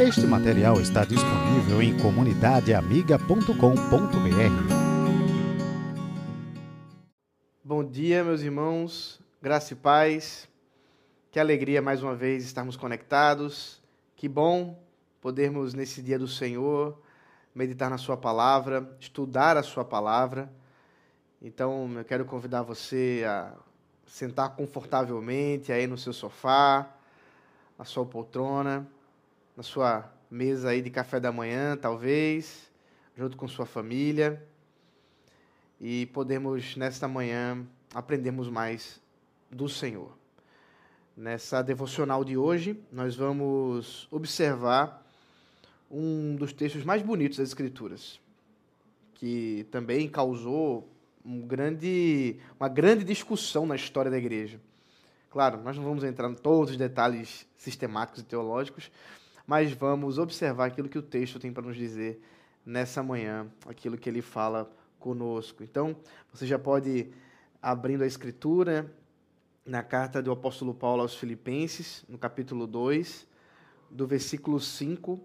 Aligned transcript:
Este 0.00 0.26
material 0.26 0.80
está 0.80 1.04
disponível 1.04 1.82
em 1.82 1.94
comunidadeamiga.com.br. 1.98 3.52
Bom 7.62 7.84
dia, 7.84 8.24
meus 8.24 8.40
irmãos, 8.40 9.20
graça 9.42 9.74
e 9.74 9.76
paz. 9.76 10.48
Que 11.30 11.38
alegria 11.38 11.82
mais 11.82 12.02
uma 12.02 12.14
vez 12.14 12.46
estarmos 12.46 12.78
conectados. 12.78 13.78
Que 14.16 14.26
bom 14.26 14.82
podermos 15.20 15.74
nesse 15.74 16.00
dia 16.00 16.18
do 16.18 16.26
Senhor 16.26 16.98
meditar 17.54 17.90
na 17.90 17.98
Sua 17.98 18.16
palavra, 18.16 18.96
estudar 18.98 19.58
a 19.58 19.62
Sua 19.62 19.84
palavra. 19.84 20.50
Então, 21.42 21.92
eu 21.98 22.06
quero 22.06 22.24
convidar 22.24 22.62
você 22.62 23.22
a 23.28 23.52
sentar 24.06 24.56
confortavelmente 24.56 25.70
aí 25.70 25.86
no 25.86 25.98
seu 25.98 26.14
sofá, 26.14 26.88
na 27.78 27.84
sua 27.84 28.06
poltrona 28.06 28.88
na 29.60 29.64
sua 29.64 30.10
mesa 30.30 30.70
aí 30.70 30.80
de 30.80 30.88
café 30.88 31.20
da 31.20 31.30
manhã, 31.30 31.76
talvez, 31.76 32.72
junto 33.14 33.36
com 33.36 33.46
sua 33.46 33.66
família, 33.66 34.42
e 35.78 36.06
podemos 36.14 36.76
nesta 36.76 37.06
manhã 37.06 37.62
aprendermos 37.94 38.48
mais 38.48 38.98
do 39.50 39.68
Senhor. 39.68 40.16
Nessa 41.14 41.60
devocional 41.60 42.24
de 42.24 42.38
hoje, 42.38 42.82
nós 42.90 43.14
vamos 43.14 44.08
observar 44.10 45.06
um 45.90 46.36
dos 46.36 46.54
textos 46.54 46.82
mais 46.82 47.02
bonitos 47.02 47.36
das 47.36 47.48
Escrituras, 47.48 48.18
que 49.12 49.66
também 49.70 50.08
causou 50.08 50.88
um 51.22 51.38
grande, 51.42 52.38
uma 52.58 52.70
grande 52.70 53.04
discussão 53.04 53.66
na 53.66 53.76
história 53.76 54.10
da 54.10 54.16
igreja. 54.16 54.58
Claro, 55.28 55.62
nós 55.62 55.76
não 55.76 55.84
vamos 55.84 56.02
entrar 56.02 56.30
em 56.30 56.34
todos 56.34 56.70
os 56.70 56.76
detalhes 56.78 57.46
sistemáticos 57.58 58.22
e 58.22 58.24
teológicos, 58.24 58.90
mas 59.50 59.72
vamos 59.72 60.16
observar 60.16 60.66
aquilo 60.66 60.88
que 60.88 60.96
o 60.96 61.02
texto 61.02 61.40
tem 61.40 61.52
para 61.52 61.64
nos 61.64 61.76
dizer 61.76 62.22
nessa 62.64 63.02
manhã, 63.02 63.50
aquilo 63.66 63.98
que 63.98 64.08
ele 64.08 64.22
fala 64.22 64.70
conosco. 64.96 65.64
Então, 65.64 65.96
você 66.32 66.46
já 66.46 66.56
pode 66.56 67.10
abrindo 67.60 68.04
a 68.04 68.06
escritura 68.06 68.88
na 69.66 69.82
carta 69.82 70.22
do 70.22 70.30
apóstolo 70.30 70.72
Paulo 70.72 71.02
aos 71.02 71.16
Filipenses, 71.16 72.04
no 72.08 72.16
capítulo 72.16 72.64
2, 72.64 73.26
do 73.90 74.06
versículo 74.06 74.60
5 74.60 75.20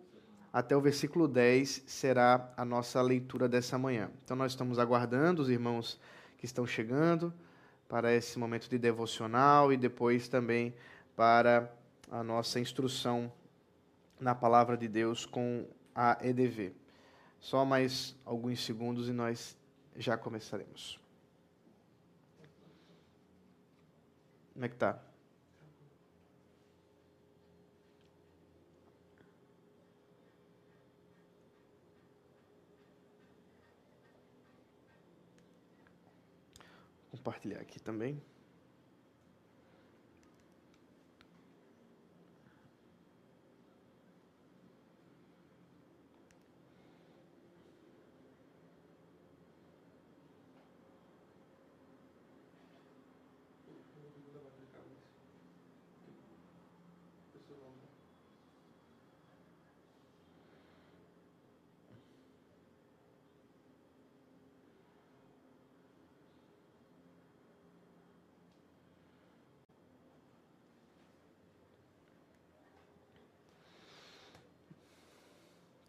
até 0.52 0.76
o 0.76 0.82
versículo 0.82 1.28
10 1.28 1.84
será 1.86 2.52
a 2.58 2.66
nossa 2.66 3.00
leitura 3.04 3.48
dessa 3.48 3.78
manhã. 3.78 4.10
Então 4.24 4.36
nós 4.36 4.54
estamos 4.54 4.80
aguardando 4.80 5.44
os 5.44 5.52
irmãos 5.52 6.00
que 6.36 6.48
estão 6.48 6.66
chegando 6.66 7.32
para 7.88 8.12
esse 8.12 8.40
momento 8.40 8.68
de 8.68 8.80
devocional 8.80 9.72
e 9.72 9.78
depois 9.78 10.28
também 10.28 10.74
para 11.16 11.72
a 12.10 12.24
nossa 12.24 12.60
instrução 12.60 13.32
na 14.20 14.34
palavra 14.34 14.78
de 14.78 14.88
Deus 14.88 15.26
com 15.26 15.68
a 15.94 16.18
EDV. 16.22 16.74
Só 17.40 17.64
mais 17.64 18.16
alguns 18.26 18.64
segundos 18.64 19.08
e 19.10 19.14
nós 19.14 19.58
já 19.96 20.18
começaremos. 20.18 21.00
Como 24.54 24.66
é 24.66 24.70
que 24.70 24.76
tá? 24.76 25.00
Compartilhar 37.12 37.60
aqui 37.60 37.80
também. 37.80 38.22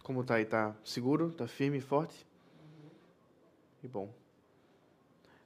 Como 0.06 0.22
tá 0.22 0.37
aí? 0.37 0.45
Tá 0.45 0.72
seguro? 0.84 1.33
Tá 1.33 1.49
firme 1.49 1.78
e 1.78 1.81
forte? 1.81 2.25
Que 3.81 3.89
bom. 3.89 4.09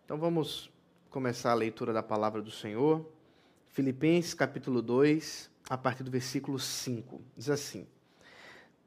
Então 0.04 0.18
vamos 0.18 0.70
começar 1.08 1.52
a 1.52 1.54
leitura 1.54 1.94
da 1.94 2.02
palavra 2.02 2.42
do 2.42 2.50
Senhor. 2.50 3.06
Filipenses 3.72 4.34
capítulo 4.34 4.82
2, 4.82 5.48
a 5.68 5.78
partir 5.78 6.02
do 6.02 6.10
versículo 6.10 6.58
5. 6.58 7.20
Diz 7.36 7.48
assim: 7.48 7.86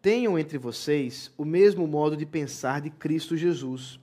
Tenham 0.01 0.37
entre 0.37 0.57
vocês 0.57 1.31
o 1.37 1.45
mesmo 1.45 1.87
modo 1.87 2.17
de 2.17 2.25
pensar 2.25 2.81
de 2.81 2.89
Cristo 2.89 3.37
Jesus, 3.37 3.97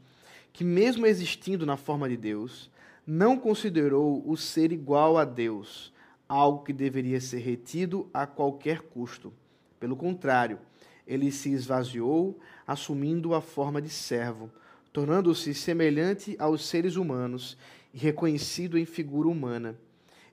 que, 0.55 0.65
mesmo 0.65 1.05
existindo 1.05 1.67
na 1.67 1.77
forma 1.77 2.09
de 2.09 2.17
Deus, 2.17 2.71
não 3.07 3.39
considerou 3.39 4.27
o 4.27 4.39
ser 4.39 4.73
igual 4.73 5.19
a 5.19 5.25
Deus 5.27 5.93
algo 6.27 6.65
que 6.65 6.73
deveria 6.73 7.21
ser 7.21 7.41
retido 7.41 8.09
a 8.15 8.27
qualquer 8.27 8.81
custo. 8.81 9.35
Pelo 9.79 9.95
contrário, 9.95 10.59
ele 11.07 11.31
se 11.31 11.51
esvaziou, 11.51 12.41
assumindo 12.67 13.35
a 13.35 13.43
forma 13.43 13.83
de 13.83 13.91
servo, 13.91 14.51
tornando-se 14.95 15.53
semelhante 15.53 16.37
aos 16.39 16.67
seres 16.67 16.97
humanos 16.97 17.59
e 17.93 17.99
reconhecido 17.99 18.79
em 18.79 18.87
figura 18.87 19.29
humana. 19.29 19.77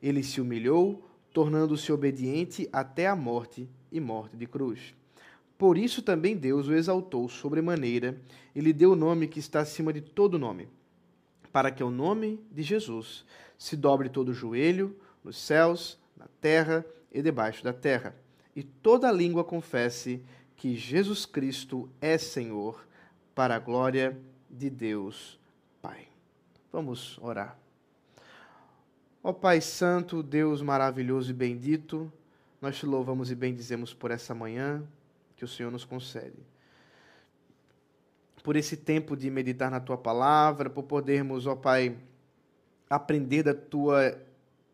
Ele 0.01 0.23
se 0.23 0.39
humilhou, 0.41 1.03
tornando-se 1.33 1.91
obediente 1.91 2.67
até 2.71 3.07
a 3.07 3.15
morte 3.15 3.69
e 3.91 3.99
morte 3.99 4.35
de 4.35 4.45
cruz. 4.45 4.93
Por 5.57 5.77
isso 5.77 6.01
também 6.01 6.35
Deus 6.35 6.67
o 6.67 6.73
exaltou 6.73 7.27
sobremaneira 7.27 8.19
e 8.55 8.61
lhe 8.61 8.71
deu 8.71 8.91
o 8.91 8.95
nome 8.95 9.27
que 9.27 9.39
está 9.39 9.61
acima 9.61 9.91
de 9.91 10.01
todo 10.01 10.37
nome, 10.37 10.67
para 11.51 11.71
que 11.71 11.83
o 11.83 11.89
nome 11.89 12.39
de 12.51 12.61
Jesus 12.61 13.25
se 13.57 13.75
dobre 13.75 14.09
todo 14.09 14.29
o 14.29 14.33
joelho, 14.33 14.95
nos 15.23 15.37
céus, 15.37 15.97
na 16.15 16.27
terra 16.39 16.85
e 17.11 17.21
debaixo 17.21 17.63
da 17.63 17.73
terra, 17.73 18.15
e 18.55 18.61
toda 18.61 19.11
língua 19.11 19.43
confesse 19.43 20.21
que 20.55 20.75
Jesus 20.75 21.25
Cristo 21.25 21.89
é 22.01 22.17
Senhor, 22.17 22.85
para 23.33 23.55
a 23.55 23.59
glória 23.59 24.17
de 24.49 24.69
Deus 24.69 25.39
Pai. 25.79 26.07
Vamos 26.71 27.19
orar. 27.21 27.66
Ó 29.27 29.33
Pai 29.33 29.59
Santo, 29.59 30.23
Deus 30.23 30.61
maravilhoso 30.61 31.31
e 31.31 31.33
bendito, 31.33 32.09
nós 32.61 32.77
te 32.77 32.85
louvamos 32.85 33.29
e 33.29 33.35
bendizemos 33.35 33.93
por 33.93 34.09
essa 34.09 34.33
manhã 34.33 34.81
que 35.35 35.43
o 35.43 35.47
Senhor 35.49 35.69
nos 35.69 35.83
concede. 35.83 36.37
Por 38.41 38.55
esse 38.55 38.77
tempo 38.77 39.17
de 39.17 39.29
meditar 39.29 39.69
na 39.69 39.81
tua 39.81 39.97
palavra, 39.97 40.69
por 40.69 40.83
podermos, 40.83 41.45
ó 41.45 41.57
Pai, 41.57 41.97
aprender 42.89 43.43
da 43.43 43.53
tua 43.53 44.17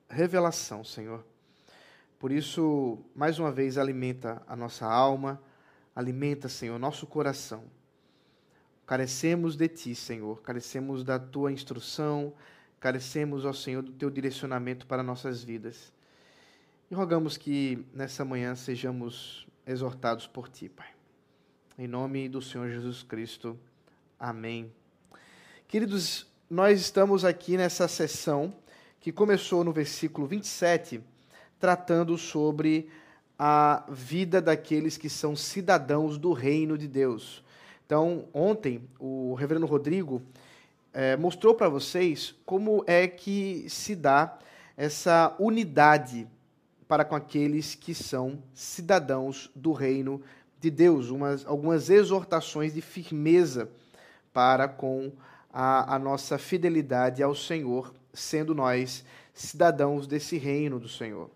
revelação, 0.07 0.83
Senhor. 0.83 1.25
Por 2.19 2.31
isso, 2.31 2.99
mais 3.15 3.39
uma 3.39 3.51
vez, 3.51 3.75
alimenta 3.75 4.39
a 4.47 4.55
nossa 4.55 4.85
alma 4.85 5.41
Alimenta, 5.95 6.47
Senhor, 6.47 6.77
nosso 6.77 7.07
coração. 7.07 7.63
Carecemos 8.85 9.55
de 9.55 9.67
Ti, 9.67 9.95
Senhor, 9.95 10.43
carecemos 10.43 11.03
da 11.03 11.17
Tua 11.17 11.51
instrução, 11.51 12.33
carecemos, 12.83 13.45
ó 13.45 13.53
Senhor, 13.53 13.81
do 13.81 13.93
Teu 13.93 14.09
direcionamento 14.09 14.85
para 14.85 15.01
nossas 15.01 15.41
vidas. 15.41 15.93
E 16.91 16.93
rogamos 16.93 17.37
que 17.37 17.85
nessa 17.93 18.25
manhã 18.25 18.55
sejamos 18.55 19.47
exortados 19.65 20.27
por 20.27 20.49
Ti, 20.49 20.67
Pai. 20.67 20.89
Em 21.79 21.87
nome 21.87 22.27
do 22.27 22.41
Senhor 22.41 22.69
Jesus 22.69 23.01
Cristo. 23.01 23.57
Amém. 24.19 24.69
Queridos, 25.65 26.27
nós 26.49 26.81
estamos 26.81 27.23
aqui 27.23 27.55
nessa 27.55 27.87
sessão 27.87 28.53
que 28.99 29.13
começou 29.13 29.63
no 29.63 29.71
versículo 29.71 30.27
27, 30.27 30.99
tratando 31.57 32.17
sobre 32.17 32.89
a 33.39 33.85
vida 33.89 34.41
daqueles 34.41 34.97
que 34.97 35.09
são 35.09 35.37
cidadãos 35.37 36.17
do 36.17 36.33
reino 36.33 36.77
de 36.77 36.89
Deus. 36.89 37.45
Então, 37.85 38.27
ontem, 38.33 38.83
o 38.99 39.35
reverendo 39.35 39.65
Rodrigo 39.67 40.21
é, 40.93 41.17
mostrou 41.17 41.55
para 41.55 41.67
vocês 41.67 42.35
como 42.45 42.83
é 42.85 43.07
que 43.07 43.65
se 43.67 43.95
dá 43.95 44.37
essa 44.77 45.35
unidade 45.39 46.27
para 46.87 47.03
com 47.03 47.15
aqueles 47.15 47.73
que 47.73 47.95
são 47.95 48.41
cidadãos 48.53 49.49
do 49.55 49.71
reino 49.71 50.21
de 50.59 50.69
Deus, 50.69 51.09
umas, 51.09 51.45
algumas 51.45 51.89
exortações 51.89 52.73
de 52.73 52.81
firmeza 52.81 53.69
para 54.31 54.67
com 54.67 55.11
a, 55.51 55.95
a 55.95 55.99
nossa 55.99 56.37
fidelidade 56.37 57.23
ao 57.23 57.35
Senhor, 57.35 57.93
sendo 58.13 58.53
nós 58.53 59.03
cidadãos 59.33 60.05
desse 60.07 60.37
reino 60.37 60.79
do 60.79 60.87
Senhor. 60.87 61.29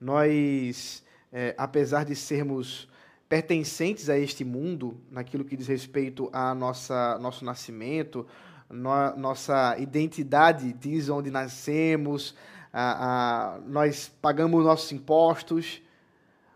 Nós 0.00 1.02
é, 1.32 1.54
apesar 1.58 2.04
de 2.04 2.14
sermos 2.14 2.88
pertencentes 3.28 4.08
a 4.08 4.18
este 4.18 4.44
mundo, 4.44 4.98
naquilo 5.10 5.44
que 5.44 5.56
diz 5.56 5.66
respeito 5.66 6.30
a 6.32 6.54
nossa 6.54 7.18
nosso 7.18 7.44
nascimento, 7.44 8.26
no, 8.70 9.16
nossa 9.16 9.76
identidade 9.78 10.72
diz 10.72 11.08
onde 11.08 11.30
nascemos, 11.30 12.34
a, 12.72 13.56
a, 13.56 13.58
nós 13.60 14.10
pagamos 14.20 14.64
nossos 14.64 14.90
impostos, 14.92 15.82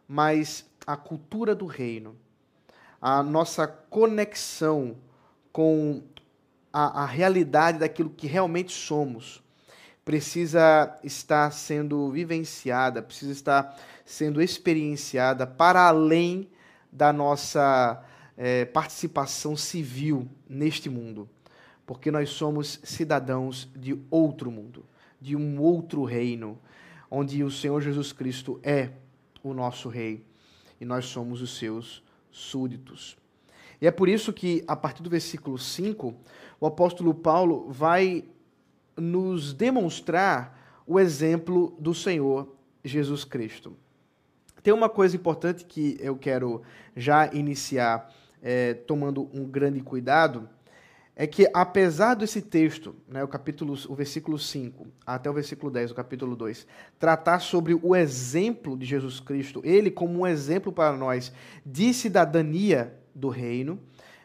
mas 0.09 0.65
a 0.87 0.97
cultura 0.97 1.55
do 1.55 1.67
reino, 1.67 2.17
a 3.01 3.23
nossa 3.23 3.67
conexão 3.67 4.97
com 5.53 6.03
a, 6.73 7.03
a 7.03 7.07
realidade 7.07 7.79
daquilo 7.79 8.11
que 8.11 8.27
realmente 8.27 8.73
somos, 8.73 9.43
precisa 10.05 10.99
estar 11.05 11.51
sendo 11.53 12.11
vivenciada, 12.11 13.03
precisa 13.03 13.33
estar 13.33 13.79
sendo 14.05 14.43
experienciada 14.43 15.47
para 15.47 15.87
além 15.87 16.49
da 16.93 17.13
nossa 17.13 18.05
é, 18.37 18.65
participação 18.67 19.57
civil 19.57 20.29
neste 20.49 20.91
mundo, 20.91 21.29
porque 21.87 22.11
nós 22.11 22.29
somos 22.29 22.79
cidadãos 22.85 23.69
de 23.75 23.99
outro 24.11 24.51
mundo, 24.51 24.85
de 25.21 25.35
um 25.35 25.61
outro 25.61 26.05
reino, 26.05 26.59
onde 27.11 27.43
o 27.43 27.51
Senhor 27.51 27.81
Jesus 27.81 28.13
Cristo 28.13 28.61
é 28.63 28.91
o 29.43 29.55
nosso 29.55 29.89
rei 29.89 30.25
e 30.81 30.85
nós 30.85 31.07
somos 31.07 31.41
os 31.41 31.57
seus 31.57 32.03
súditos. 32.31 33.17
E 33.81 33.87
é 33.87 33.91
por 33.91 34.09
isso 34.09 34.33
que, 34.33 34.65
a 34.69 34.77
partir 34.77 35.03
do 35.03 35.11
versículo 35.11 35.59
5, 35.59 36.15
o 36.61 36.67
apóstolo 36.67 37.13
Paulo 37.13 37.67
vai 37.69 38.25
nos 38.97 39.53
demonstrar 39.53 40.83
o 40.87 41.01
exemplo 41.01 41.75
do 41.79 41.95
Senhor 41.95 42.49
Jesus 42.85 43.25
Cristo. 43.25 43.77
Tem 44.63 44.73
uma 44.73 44.89
coisa 44.89 45.17
importante 45.17 45.65
que 45.65 45.97
eu 46.01 46.17
quero 46.17 46.63
já 46.97 47.29
iniciar 47.33 48.13
é, 48.41 48.75
tomando 48.75 49.29
um 49.35 49.45
grande 49.45 49.81
cuidado, 49.81 50.49
é 51.17 51.27
que 51.27 51.49
apesar 51.53 52.15
desse 52.15 52.41
texto, 52.41 52.95
né, 53.09 53.23
o 53.25 53.29
capítulo, 53.29 53.77
o 53.89 53.95
versículo 53.95 54.39
5 54.39 54.87
até 55.05 55.29
o 55.29 55.33
versículo 55.33 55.71
10, 55.71 55.91
o 55.91 55.95
capítulo 55.95 56.37
2, 56.37 56.67
tratar 56.99 57.41
sobre 57.41 57.79
o 57.83 57.95
exemplo 57.95 58.77
de 58.77 58.87
Jesus 58.87 59.19
Cristo, 59.19 59.61
ele 59.65 59.91
como 59.91 60.21
um 60.21 60.27
exemplo 60.27 60.73
para 60.73 60.97
nós 60.97 61.33
de 61.67 61.93
cidadania 61.93 62.95
do 63.15 63.29
reino, 63.29 63.79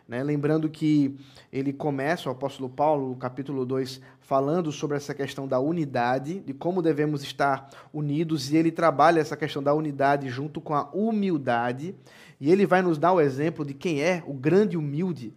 né, 0.08 0.24
lembrando 0.24 0.70
que 0.70 1.18
ele 1.52 1.74
começa, 1.74 2.30
o 2.30 2.32
apóstolo 2.32 2.70
Paulo, 2.70 3.10
no 3.10 3.16
capítulo 3.16 3.66
2, 3.66 4.00
falando 4.28 4.72
sobre 4.72 4.96
essa 4.96 5.16
questão 5.16 5.48
da 5.48 5.60
unidade, 5.60 6.42
de 6.42 6.54
como 6.54 6.84
devemos 6.84 7.24
estar 7.24 7.68
unidos, 7.92 8.52
e 8.52 8.58
ele 8.58 8.72
trabalha 8.72 9.20
essa 9.20 9.36
questão 9.36 9.64
da 9.64 9.74
unidade 9.74 10.30
junto 10.30 10.62
com 10.62 10.76
a 10.76 10.88
humildade, 10.94 11.96
e 12.40 12.52
ele 12.52 12.68
vai 12.68 12.84
nos 12.84 13.00
dar 13.00 13.14
o 13.14 13.20
exemplo 13.20 13.66
de 13.66 13.74
quem 13.74 14.04
é 14.04 14.22
o 14.28 14.34
grande 14.34 14.78
humilde, 14.78 15.34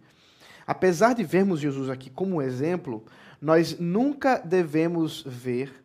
Apesar 0.71 1.13
de 1.13 1.23
vermos 1.23 1.59
Jesus 1.59 1.89
aqui 1.89 2.09
como 2.09 2.41
exemplo, 2.41 3.03
nós 3.41 3.77
nunca 3.77 4.37
devemos 4.37 5.21
ver 5.27 5.83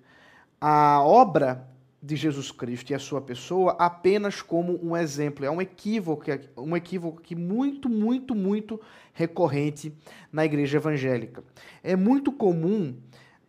a 0.60 1.02
obra 1.02 1.66
de 2.02 2.14
Jesus 2.14 2.50
Cristo 2.50 2.90
e 2.90 2.94
a 2.94 2.98
sua 2.98 3.20
pessoa 3.20 3.72
apenas 3.78 4.42
como 4.42 4.78
um 4.84 4.96
exemplo. 4.96 5.44
É 5.44 5.50
um 5.50 5.60
equívoco, 5.60 6.24
um 6.56 6.76
equívoco 6.76 7.20
que 7.20 7.34
muito, 7.34 7.88
muito, 7.88 8.34
muito 8.34 8.80
recorrente 9.12 9.92
na 10.30 10.44
igreja 10.44 10.76
evangélica. 10.76 11.42
É 11.82 11.96
muito 11.96 12.30
comum 12.30 12.96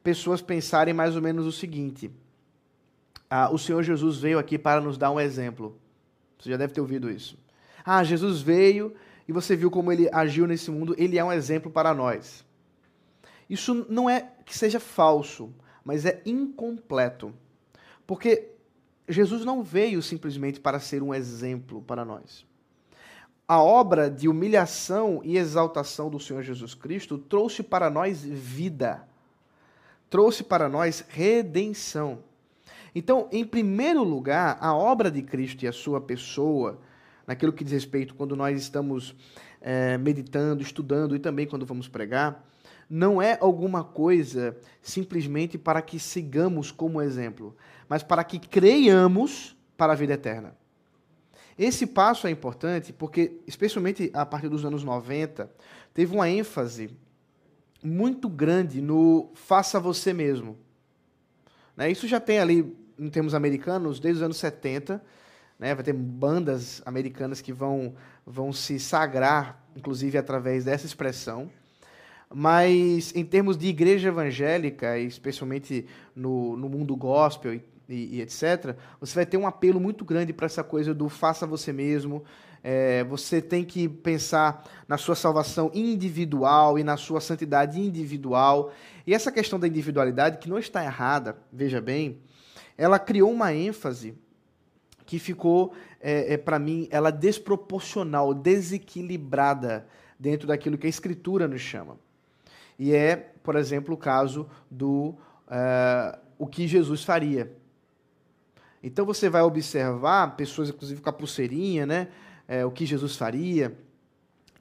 pessoas 0.04 0.42
pensarem 0.42 0.94
mais 0.94 1.16
ou 1.16 1.22
menos 1.22 1.46
o 1.46 1.52
seguinte: 1.52 2.10
ah, 3.30 3.50
o 3.52 3.58
Senhor 3.58 3.84
Jesus 3.84 4.18
veio 4.18 4.40
aqui 4.40 4.58
para 4.58 4.82
nos 4.82 4.98
dar 4.98 5.12
um 5.12 5.20
exemplo. 5.20 5.78
Você 6.40 6.50
já 6.50 6.58
deve 6.58 6.74
ter 6.74 6.82
ouvido 6.82 7.10
isso. 7.10 7.38
Ah, 7.84 8.04
Jesus 8.04 8.42
veio 8.42 8.94
e 9.28 9.32
você 9.32 9.56
viu 9.56 9.70
como 9.70 9.92
ele 9.92 10.10
agiu 10.12 10.48
nesse 10.48 10.72
mundo, 10.72 10.96
ele 10.98 11.18
é 11.18 11.24
um 11.24 11.32
exemplo 11.32 11.70
para 11.70 11.94
nós. 11.94 12.46
Isso 13.50 13.86
não 13.90 14.10
é 14.10 14.32
que 14.46 14.58
seja 14.58 14.80
falso, 14.80 15.54
mas 15.84 16.06
é 16.06 16.22
incompleto. 16.26 17.34
Porque 18.07 18.50
Jesus 19.07 19.45
não 19.45 19.62
veio 19.62 20.01
simplesmente 20.01 20.59
para 20.59 20.80
ser 20.80 21.04
um 21.04 21.13
exemplo 21.13 21.81
para 21.81 22.06
nós. 22.06 22.45
A 23.48 23.62
obra 23.62 24.09
de 24.09 24.27
humilhação 24.27 25.21
e 25.24 25.38
exaltação 25.38 26.09
do 26.09 26.19
Senhor 26.19 26.42
Jesus 26.42 26.74
Cristo 26.74 27.18
trouxe 27.18 27.62
para 27.62 27.89
nós 27.89 28.24
vida, 28.24 29.07
trouxe 30.09 30.44
para 30.44 30.68
nós 30.68 31.06
redenção. 31.07 32.19
Então, 32.95 33.30
em 33.31 33.45
primeiro 33.45 34.04
lugar, 34.04 34.57
a 34.59 34.75
obra 34.75 35.12
de 35.12 35.21
Cristo 35.21 35.63
e 35.63 35.68
a 35.68 35.71
sua 35.71 36.01
pessoa 36.01 36.80
naquilo 37.27 37.54
que 37.54 37.63
diz 37.63 37.74
respeito 37.74 38.15
quando 38.15 38.36
nós 38.36 38.59
estamos 38.59 39.13
é, 39.62 39.98
meditando, 39.98 40.63
estudando 40.63 41.15
e 41.15 41.19
também 41.19 41.45
quando 41.45 41.65
vamos 41.65 41.88
pregar, 41.88 42.44
não 42.89 43.21
é 43.21 43.38
alguma 43.42 43.83
coisa 43.83 44.57
simplesmente 44.81 45.57
para 45.57 45.81
que 45.81 46.00
sigamos 46.00 46.71
como 46.71 47.01
exemplo, 47.01 47.56
mas 47.88 48.04
para 48.04 48.24
que 48.24 48.39
creiamos 48.39 49.56
para 49.78 49.94
a 49.94 49.95
vida 49.95 50.13
eterna. 50.13 50.56
Esse 51.57 51.88
passo 51.88 52.28
é 52.28 52.30
importante 52.30 52.94
porque, 52.94 53.39
especialmente 53.48 54.12
a 54.13 54.25
partir 54.25 54.48
dos 54.48 54.63
anos 54.63 54.84
90, 54.84 55.50
teve 55.94 56.13
uma 56.13 56.30
ênfase 56.30 56.89
muito 57.84 58.30
grande 58.30 58.81
no 58.81 59.31
faça 59.34 59.80
você 59.80 60.13
mesmo. 60.13 60.57
Né? 61.75 61.89
Isso 61.92 62.07
já 62.07 62.19
tem 62.19 62.39
ali, 62.39 62.75
em 62.98 63.10
termos 63.10 63.34
americanos, 63.34 64.00
desde 64.00 64.19
os 64.19 64.24
anos 64.24 64.38
70, 64.38 65.01
né? 65.60 65.74
Vai 65.74 65.83
ter 65.83 65.94
bandas 65.94 66.81
americanas 66.86 67.42
que 67.42 67.51
vão, 67.51 67.95
vão 68.25 68.54
se 68.54 68.80
sagrar, 68.80 69.63
inclusive 69.75 70.18
através 70.18 70.66
dessa 70.66 70.86
expressão. 70.86 71.50
Mas 72.33 73.16
em 73.16 73.25
termos 73.25 73.57
de 73.57 73.68
igreja 73.68 74.10
evangélica, 74.10 75.00
especialmente 75.00 75.88
no, 76.16 76.57
no 76.57 76.69
mundo 76.69 76.95
gospel 76.95 77.54
e, 77.56 77.63
e, 77.89 78.18
e, 78.18 78.22
etc., 78.22 78.75
você 79.00 79.16
vai 79.16 79.25
ter 79.25 79.38
um 79.38 79.48
apelo 79.48 79.80
muito 79.80 80.04
grande 80.04 80.34
para 80.34 80.45
essa 80.45 80.63
coisa 80.63 80.94
do 80.94 81.10
faça 81.10 81.45
você 81.45 81.72
mesmo. 81.72 82.24
É, 82.63 83.04
você 83.04 83.42
tem 83.42 83.63
que 83.63 83.88
pensar 83.88 84.63
na 84.88 84.98
sua 84.98 85.16
salvação 85.16 85.72
individual 85.74 86.78
e 86.78 86.84
na 86.84 86.98
sua 86.98 87.22
santidade 87.22 87.80
individual. 87.80 88.74
E 89.06 89.13
essa 89.13 89.31
questão 89.31 89.60
da 89.60 89.68
individualidade, 89.68 90.38
que 90.38 90.50
não 90.50 90.57
está 90.57 90.84
errada, 90.84 91.38
veja 91.51 91.80
bem, 91.80 92.19
ela 92.78 93.00
criou 93.00 93.31
uma 93.31 93.54
ênfase 93.54 94.16
que 95.06 95.18
ficou, 95.18 95.74
é, 96.01 96.33
é 96.33 96.38
para 96.38 96.60
mim, 96.60 96.88
ela 96.92 97.12
desproporcional, 97.12 98.33
desequilibrada 98.33 99.88
dentro 100.19 100.47
daquilo 100.47 100.78
que 100.78 100.88
a 100.88 100.90
Escritura 100.90 101.47
nos 101.47 101.62
chama. 101.62 101.97
E 102.78 102.94
é, 102.94 103.16
por 103.42 103.56
exemplo, 103.56 103.95
o 103.95 103.97
caso 103.97 104.47
do 104.69 105.16
uh, 105.47 106.18
o 106.38 106.45
que 106.45 106.68
Jesus 106.68 107.04
faria. 107.04 107.52
Então 108.88 109.06
você 109.06 109.30
vai 109.30 109.42
observar 109.42 110.36
pessoas, 110.36 110.70
inclusive 110.70 111.02
com 111.02 111.10
a 111.10 111.14
pulseirinha, 111.14 111.86
né? 111.86 112.08
É, 112.48 112.66
o 112.66 112.72
que 112.72 112.86
Jesus 112.86 113.16
faria. 113.16 113.78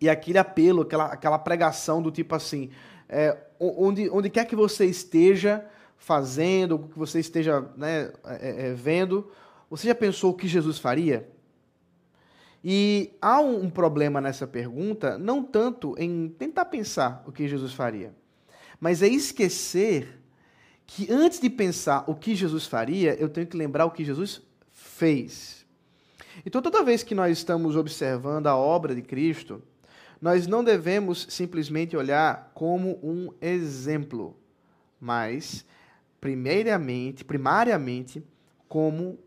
E 0.00 0.09
aquele 0.09 0.38
apelo, 0.38 0.83
aquela, 0.83 1.06
aquela 1.06 1.38
pregação 1.38 2.02
do 2.02 2.11
tipo 2.11 2.35
assim: 2.35 2.71
é, 3.09 3.37
onde, 3.59 4.11
onde 4.11 4.28
quer 4.28 4.45
que 4.45 4.56
você 4.56 4.85
esteja 4.87 5.64
fazendo, 5.97 6.76
o 6.76 6.88
que 6.88 6.99
você 6.99 7.21
esteja 7.21 7.61
né, 7.76 8.12
é, 8.25 8.68
é 8.68 8.75
vendo, 8.75 9.30
você 9.71 9.88
já 9.88 9.95
pensou 9.95 10.33
o 10.33 10.37
que 10.37 10.47
Jesus 10.47 10.78
faria? 10.78 11.28
E 12.62 13.12
há 13.23 13.38
um 13.40 13.71
problema 13.71 14.21
nessa 14.21 14.47
pergunta, 14.47 15.16
não 15.16 15.42
tanto 15.42 15.95
em 15.99 16.28
tentar 16.28 16.64
pensar 16.64 17.23
o 17.26 17.30
que 17.30 17.47
Jesus 17.47 17.73
faria, 17.73 18.12
mas 18.80 19.02
é 19.02 19.06
esquecer 19.06 20.21
que 20.86 21.10
antes 21.10 21.40
de 21.40 21.50
pensar 21.50 22.04
o 22.06 22.14
que 22.14 22.34
Jesus 22.34 22.66
faria, 22.66 23.14
eu 23.14 23.28
tenho 23.28 23.46
que 23.46 23.56
lembrar 23.56 23.86
o 23.86 23.90
que 23.90 24.04
Jesus 24.04 24.40
fez. 24.70 25.66
Então, 26.44 26.62
toda 26.62 26.84
vez 26.84 27.02
que 27.02 27.14
nós 27.14 27.36
estamos 27.36 27.76
observando 27.76 28.46
a 28.46 28.56
obra 28.56 28.94
de 28.94 29.02
Cristo, 29.02 29.62
nós 30.20 30.46
não 30.46 30.62
devemos 30.62 31.26
simplesmente 31.28 31.96
olhar 31.96 32.50
como 32.54 32.98
um 33.02 33.32
exemplo, 33.40 34.36
mas 35.00 35.64
primeiramente, 36.20 37.24
primariamente, 37.24 38.24
como 38.68 39.18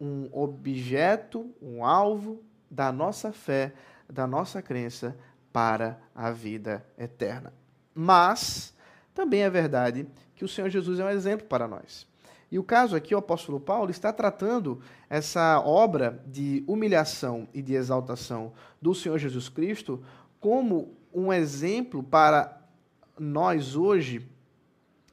um 0.00 0.28
objeto, 0.32 1.50
um 1.60 1.84
alvo 1.84 2.42
da 2.70 2.92
nossa 2.92 3.32
fé, 3.32 3.72
da 4.08 4.26
nossa 4.26 4.62
crença 4.62 5.16
para 5.52 6.00
a 6.14 6.30
vida 6.30 6.84
eterna. 6.96 7.52
Mas 7.94 8.74
também 9.14 9.42
é 9.42 9.50
verdade 9.50 10.06
que 10.38 10.44
o 10.44 10.48
Senhor 10.48 10.70
Jesus 10.70 11.00
é 11.00 11.04
um 11.04 11.10
exemplo 11.10 11.48
para 11.48 11.66
nós. 11.66 12.06
E 12.48 12.60
o 12.60 12.62
caso 12.62 12.94
aqui, 12.94 13.12
o 13.12 13.18
apóstolo 13.18 13.58
Paulo 13.58 13.90
está 13.90 14.12
tratando 14.12 14.80
essa 15.10 15.60
obra 15.60 16.22
de 16.28 16.62
humilhação 16.64 17.48
e 17.52 17.60
de 17.60 17.74
exaltação 17.74 18.52
do 18.80 18.94
Senhor 18.94 19.18
Jesus 19.18 19.48
Cristo 19.48 20.00
como 20.38 20.96
um 21.12 21.32
exemplo 21.32 22.04
para 22.04 22.56
nós 23.18 23.74
hoje 23.74 24.24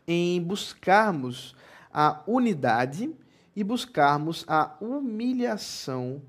em 0.08 0.40
buscarmos 0.44 1.56
a 1.92 2.22
unidade 2.28 3.12
e 3.56 3.64
buscarmos 3.64 4.46
a 4.48 4.78
humilhação, 4.80 6.22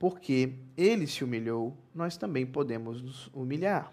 porque 0.00 0.54
ele 0.76 1.06
se 1.06 1.22
humilhou, 1.22 1.76
nós 1.94 2.16
também 2.16 2.44
podemos 2.44 3.00
nos 3.00 3.30
humilhar. 3.32 3.92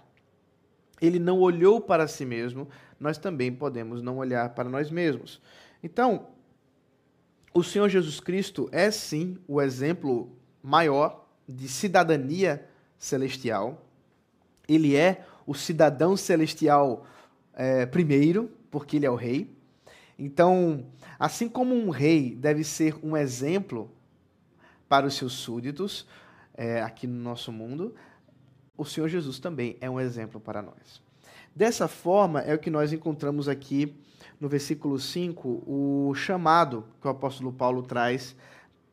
Ele 0.99 1.19
não 1.19 1.39
olhou 1.39 1.79
para 1.79 2.07
si 2.07 2.25
mesmo, 2.25 2.67
nós 2.99 3.17
também 3.17 3.53
podemos 3.53 4.01
não 4.01 4.17
olhar 4.17 4.49
para 4.49 4.69
nós 4.69 4.89
mesmos. 4.89 5.41
Então, 5.83 6.27
o 7.53 7.63
Senhor 7.63 7.89
Jesus 7.89 8.19
Cristo 8.19 8.69
é 8.71 8.91
sim 8.91 9.37
o 9.47 9.61
exemplo 9.61 10.31
maior 10.61 11.27
de 11.47 11.67
cidadania 11.67 12.67
celestial. 12.97 13.85
Ele 14.67 14.95
é 14.95 15.25
o 15.45 15.53
cidadão 15.53 16.17
celestial 16.17 17.05
é, 17.53 17.85
primeiro, 17.85 18.51
porque 18.69 18.97
ele 18.97 19.05
é 19.05 19.09
o 19.09 19.15
rei. 19.15 19.55
Então, 20.19 20.85
assim 21.19 21.47
como 21.47 21.73
um 21.73 21.89
rei 21.89 22.35
deve 22.35 22.63
ser 22.63 22.95
um 23.03 23.15
exemplo 23.15 23.91
para 24.89 25.05
os 25.05 25.15
seus 25.15 25.33
súditos 25.33 26.07
é, 26.53 26.81
aqui 26.81 27.05
no 27.05 27.21
nosso 27.21 27.51
mundo, 27.51 27.93
o 28.75 28.85
Senhor 28.85 29.07
Jesus 29.07 29.39
também 29.39 29.77
é 29.81 29.89
um 29.89 29.99
exemplo 29.99 30.39
para 30.39 30.61
nós. 30.61 31.06
Dessa 31.57 31.87
forma, 31.87 32.41
é 32.41 32.53
o 32.53 32.59
que 32.59 32.69
nós 32.69 32.93
encontramos 32.93 33.49
aqui 33.49 33.91
no 34.39 34.47
versículo 34.47 34.99
5, 34.99 35.63
o 35.65 36.13
chamado 36.13 36.85
que 37.01 37.07
o 37.07 37.09
apóstolo 37.09 37.51
Paulo 37.51 37.81
traz 37.81 38.35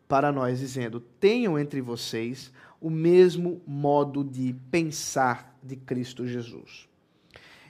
para 0.08 0.32
nós, 0.32 0.60
dizendo: 0.60 0.98
Tenham 0.98 1.58
entre 1.58 1.82
vocês 1.82 2.50
o 2.80 2.88
mesmo 2.88 3.60
modo 3.66 4.24
de 4.24 4.56
pensar 4.70 5.54
de 5.62 5.76
Cristo 5.76 6.26
Jesus. 6.26 6.88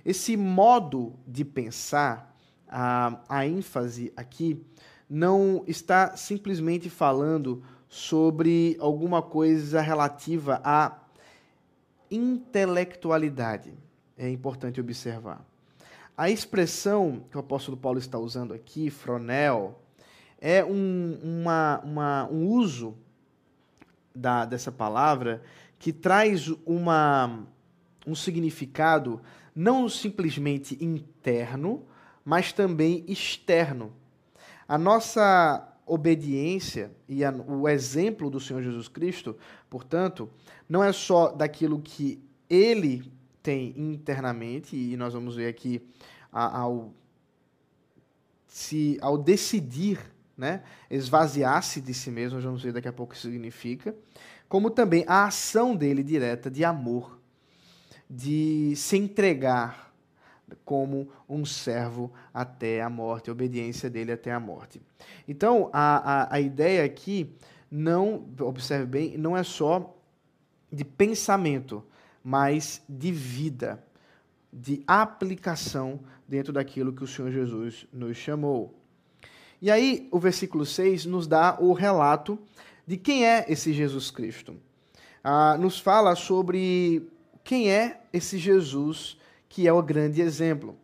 Esse 0.04 0.36
modo 0.36 1.14
de 1.26 1.44
pensar 1.44 2.32
a, 2.68 3.18
a 3.28 3.44
ênfase 3.44 4.12
aqui 4.16 4.64
não 5.10 5.64
está 5.66 6.16
simplesmente 6.16 6.88
falando 6.88 7.64
sobre 7.88 8.76
alguma 8.78 9.20
coisa 9.20 9.80
relativa 9.80 10.60
à 10.62 11.00
intelectualidade. 12.08 13.74
É 14.16 14.28
importante 14.30 14.80
observar. 14.80 15.44
A 16.16 16.30
expressão 16.30 17.24
que 17.30 17.36
o 17.36 17.40
apóstolo 17.40 17.76
Paulo 17.76 17.98
está 17.98 18.18
usando 18.18 18.54
aqui, 18.54 18.88
fronel, 18.88 19.80
é 20.40 20.64
um, 20.64 21.18
uma, 21.22 21.80
uma, 21.84 22.28
um 22.30 22.46
uso 22.46 22.94
da, 24.14 24.44
dessa 24.44 24.70
palavra 24.70 25.42
que 25.78 25.92
traz 25.92 26.48
uma, 26.64 27.44
um 28.06 28.14
significado 28.14 29.20
não 29.54 29.88
simplesmente 29.88 30.76
interno, 30.84 31.84
mas 32.24 32.52
também 32.52 33.04
externo. 33.08 33.92
A 34.66 34.78
nossa 34.78 35.66
obediência 35.86 36.90
e 37.08 37.24
a, 37.24 37.30
o 37.30 37.68
exemplo 37.68 38.30
do 38.30 38.40
Senhor 38.40 38.62
Jesus 38.62 38.88
Cristo, 38.88 39.36
portanto, 39.68 40.30
não 40.68 40.82
é 40.82 40.92
só 40.92 41.32
daquilo 41.32 41.80
que 41.80 42.22
ele 42.48 43.12
tem 43.44 43.74
internamente, 43.76 44.74
e 44.74 44.96
nós 44.96 45.12
vamos 45.12 45.36
ver 45.36 45.48
aqui 45.48 45.86
ao, 46.32 46.94
se, 48.48 48.96
ao 49.02 49.18
decidir 49.18 50.00
né, 50.34 50.62
esvaziar-se 50.90 51.82
de 51.82 51.92
si 51.92 52.10
mesmo, 52.10 52.36
nós 52.36 52.44
vamos 52.44 52.62
ver 52.62 52.72
daqui 52.72 52.88
a 52.88 52.92
pouco 52.92 53.12
o 53.12 53.14
que 53.14 53.20
significa, 53.20 53.94
como 54.48 54.70
também 54.70 55.04
a 55.06 55.26
ação 55.26 55.76
dele 55.76 56.02
direta 56.02 56.50
de 56.50 56.64
amor, 56.64 57.20
de 58.08 58.72
se 58.76 58.96
entregar 58.96 59.92
como 60.64 61.10
um 61.28 61.44
servo 61.44 62.10
até 62.32 62.80
a 62.80 62.88
morte, 62.88 63.28
a 63.28 63.32
obediência 63.34 63.90
dele 63.90 64.12
até 64.12 64.32
a 64.32 64.40
morte. 64.40 64.80
Então, 65.28 65.68
a, 65.70 66.22
a, 66.22 66.36
a 66.36 66.40
ideia 66.40 66.82
aqui, 66.82 67.36
não, 67.70 68.26
observe 68.40 68.86
bem, 68.86 69.18
não 69.18 69.36
é 69.36 69.42
só 69.42 69.94
de 70.72 70.82
pensamento, 70.82 71.84
mas 72.24 72.82
de 72.88 73.12
vida, 73.12 73.84
de 74.50 74.82
aplicação 74.86 76.00
dentro 76.26 76.52
daquilo 76.52 76.92
que 76.92 77.04
o 77.04 77.06
Senhor 77.06 77.30
Jesus 77.30 77.86
nos 77.92 78.16
chamou. 78.16 78.74
E 79.60 79.70
aí, 79.70 80.08
o 80.10 80.18
versículo 80.18 80.64
6 80.64 81.04
nos 81.04 81.26
dá 81.26 81.58
o 81.60 81.74
relato 81.74 82.38
de 82.86 82.96
quem 82.96 83.26
é 83.26 83.44
esse 83.48 83.72
Jesus 83.72 84.10
Cristo. 84.10 84.56
Ah, 85.22 85.56
nos 85.58 85.78
fala 85.78 86.14
sobre 86.14 87.08
quem 87.42 87.70
é 87.70 88.00
esse 88.12 88.38
Jesus 88.38 89.18
que 89.48 89.68
é 89.68 89.72
o 89.72 89.82
grande 89.82 90.20
exemplo. 90.20 90.76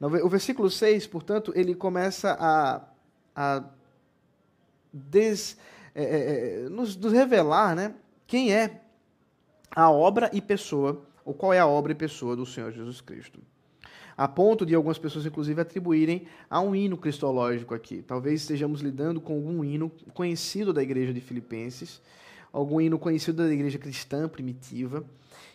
O 0.00 0.28
versículo 0.28 0.70
6, 0.70 1.06
portanto, 1.06 1.52
ele 1.54 1.74
começa 1.74 2.36
a, 2.38 2.82
a 3.34 3.64
des, 4.92 5.56
é, 5.94 6.04
é, 6.04 6.64
é, 6.64 6.68
nos, 6.68 6.96
nos 6.96 7.12
revelar 7.12 7.74
né, 7.74 7.94
quem 8.26 8.52
é 8.52 8.82
a 9.76 9.90
obra 9.90 10.30
e 10.32 10.40
pessoa, 10.40 11.02
ou 11.22 11.34
qual 11.34 11.52
é 11.52 11.58
a 11.58 11.66
obra 11.66 11.92
e 11.92 11.94
pessoa 11.94 12.34
do 12.34 12.46
Senhor 12.46 12.72
Jesus 12.72 13.02
Cristo. 13.02 13.38
A 14.16 14.26
ponto 14.26 14.64
de 14.64 14.74
algumas 14.74 14.96
pessoas, 14.96 15.26
inclusive, 15.26 15.60
atribuírem 15.60 16.26
a 16.48 16.58
um 16.62 16.74
hino 16.74 16.96
cristológico 16.96 17.74
aqui. 17.74 18.00
Talvez 18.00 18.40
estejamos 18.40 18.80
lidando 18.80 19.20
com 19.20 19.34
algum 19.34 19.62
hino 19.62 19.92
conhecido 20.14 20.72
da 20.72 20.82
igreja 20.82 21.12
de 21.12 21.20
Filipenses, 21.20 22.00
algum 22.50 22.80
hino 22.80 22.98
conhecido 22.98 23.42
da 23.42 23.52
igreja 23.52 23.76
cristã 23.76 24.26
primitiva, 24.26 25.04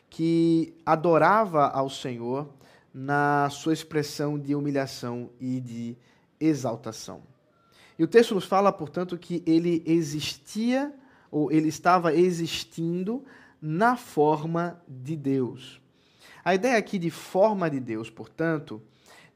que 0.08 0.76
adorava 0.86 1.70
ao 1.70 1.90
Senhor 1.90 2.48
na 2.94 3.50
sua 3.50 3.74
expressão 3.74 4.38
de 4.38 4.54
humilhação 4.54 5.32
e 5.40 5.60
de 5.60 5.98
exaltação. 6.40 7.24
E 7.98 8.04
o 8.04 8.08
texto 8.08 8.36
nos 8.36 8.46
fala, 8.46 8.72
portanto, 8.72 9.18
que 9.18 9.42
ele 9.48 9.82
existia, 9.84 10.94
ou 11.32 11.52
ele 11.52 11.70
estava 11.70 12.14
existindo 12.14 13.24
na 13.62 13.96
forma 13.96 14.82
de 14.88 15.16
Deus. 15.16 15.82
A 16.44 16.56
ideia 16.56 16.78
aqui 16.78 16.98
de 16.98 17.12
forma 17.12 17.70
de 17.70 17.80
Deus, 17.80 18.10
portanto, 18.10 18.82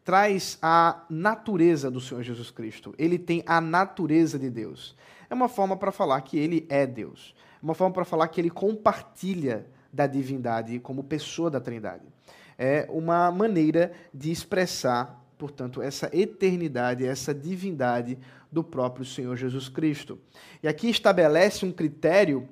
traz 0.04 0.58
a 0.62 1.06
natureza 1.10 1.92
do 1.92 2.02
Senhor 2.02 2.24
Jesus 2.24 2.50
Cristo. 2.50 2.94
Ele 2.98 3.20
tem 3.20 3.44
a 3.46 3.62
natureza 3.62 4.40
de 4.40 4.50
Deus. 4.50 4.96
É 5.30 5.34
uma 5.34 5.48
forma 5.48 5.78
para 5.78 5.92
falar 5.92 6.20
que 6.22 6.38
ele 6.38 6.66
é 6.70 6.86
Deus. 6.88 7.36
É 7.62 7.64
uma 7.64 7.76
forma 7.76 7.94
para 7.94 8.06
falar 8.06 8.28
que 8.28 8.42
ele 8.42 8.50
compartilha 8.50 9.68
da 9.94 10.08
divindade 10.08 10.80
como 10.80 11.04
pessoa 11.04 11.50
da 11.50 11.60
Trindade 11.60 12.16
é 12.58 12.88
uma 12.90 13.32
maneira 13.32 13.92
de 14.14 14.32
expressar, 14.32 15.24
portanto, 15.38 15.82
essa 15.82 16.10
eternidade, 16.14 17.06
essa 17.06 17.34
divindade 17.34 18.18
do 18.52 18.64
próprio 18.64 19.06
Senhor 19.06 19.36
Jesus 19.36 19.68
Cristo. 19.68 20.20
E 20.64 20.68
aqui 20.68 20.90
estabelece 20.90 21.66
um 21.66 21.72
critério 21.72 22.48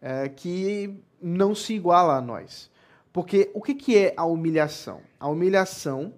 é, 0.00 0.28
que 0.28 0.98
não 1.22 1.54
se 1.54 1.74
iguala 1.74 2.16
a 2.16 2.20
nós. 2.20 2.70
Porque 3.12 3.50
o 3.54 3.60
que, 3.60 3.74
que 3.74 3.96
é 3.96 4.14
a 4.16 4.24
humilhação? 4.24 5.00
A 5.20 5.28
humilhação 5.28 6.14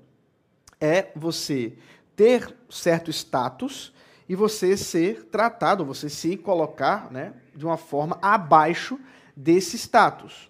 é 0.80 1.10
você 1.14 1.76
ter 2.14 2.54
certo 2.70 3.10
status 3.10 3.92
e 4.28 4.34
você 4.34 4.76
ser 4.76 5.24
tratado, 5.24 5.84
você 5.84 6.08
se 6.08 6.36
colocar 6.36 7.10
né, 7.10 7.34
de 7.54 7.64
uma 7.66 7.76
forma 7.76 8.18
abaixo 8.22 8.98
desse 9.36 9.76
status. 9.76 10.48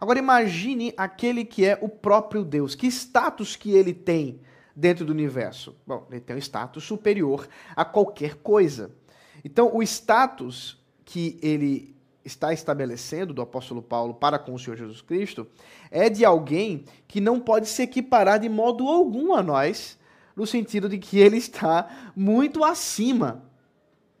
Agora 0.00 0.18
imagine 0.18 0.94
aquele 0.96 1.44
que 1.44 1.64
é 1.64 1.76
o 1.80 1.88
próprio 1.88 2.44
Deus. 2.44 2.74
Que 2.74 2.86
status 2.86 3.56
que 3.56 3.72
ele 3.72 3.92
tem 3.92 4.40
dentro 4.74 5.04
do 5.04 5.12
universo? 5.12 5.76
Bom, 5.84 6.06
ele 6.10 6.20
tem 6.20 6.36
um 6.36 6.38
status 6.38 6.84
superior 6.84 7.48
a 7.74 7.84
qualquer 7.84 8.36
coisa. 8.36 8.92
Então, 9.44 9.74
o 9.74 9.82
status 9.82 10.80
que 11.04 11.38
ele 11.42 11.96
está 12.28 12.52
estabelecendo 12.52 13.34
do 13.34 13.42
apóstolo 13.42 13.82
Paulo 13.82 14.14
para 14.14 14.38
com 14.38 14.54
o 14.54 14.58
Senhor 14.58 14.76
Jesus 14.76 15.02
Cristo 15.02 15.46
é 15.90 16.08
de 16.08 16.24
alguém 16.24 16.84
que 17.08 17.20
não 17.20 17.40
pode 17.40 17.68
se 17.68 17.82
equiparar 17.82 18.38
de 18.38 18.48
modo 18.48 18.86
algum 18.86 19.34
a 19.34 19.42
nós, 19.42 19.98
no 20.36 20.46
sentido 20.46 20.88
de 20.88 20.98
que 20.98 21.18
ele 21.18 21.38
está 21.38 22.12
muito 22.14 22.62
acima 22.62 23.47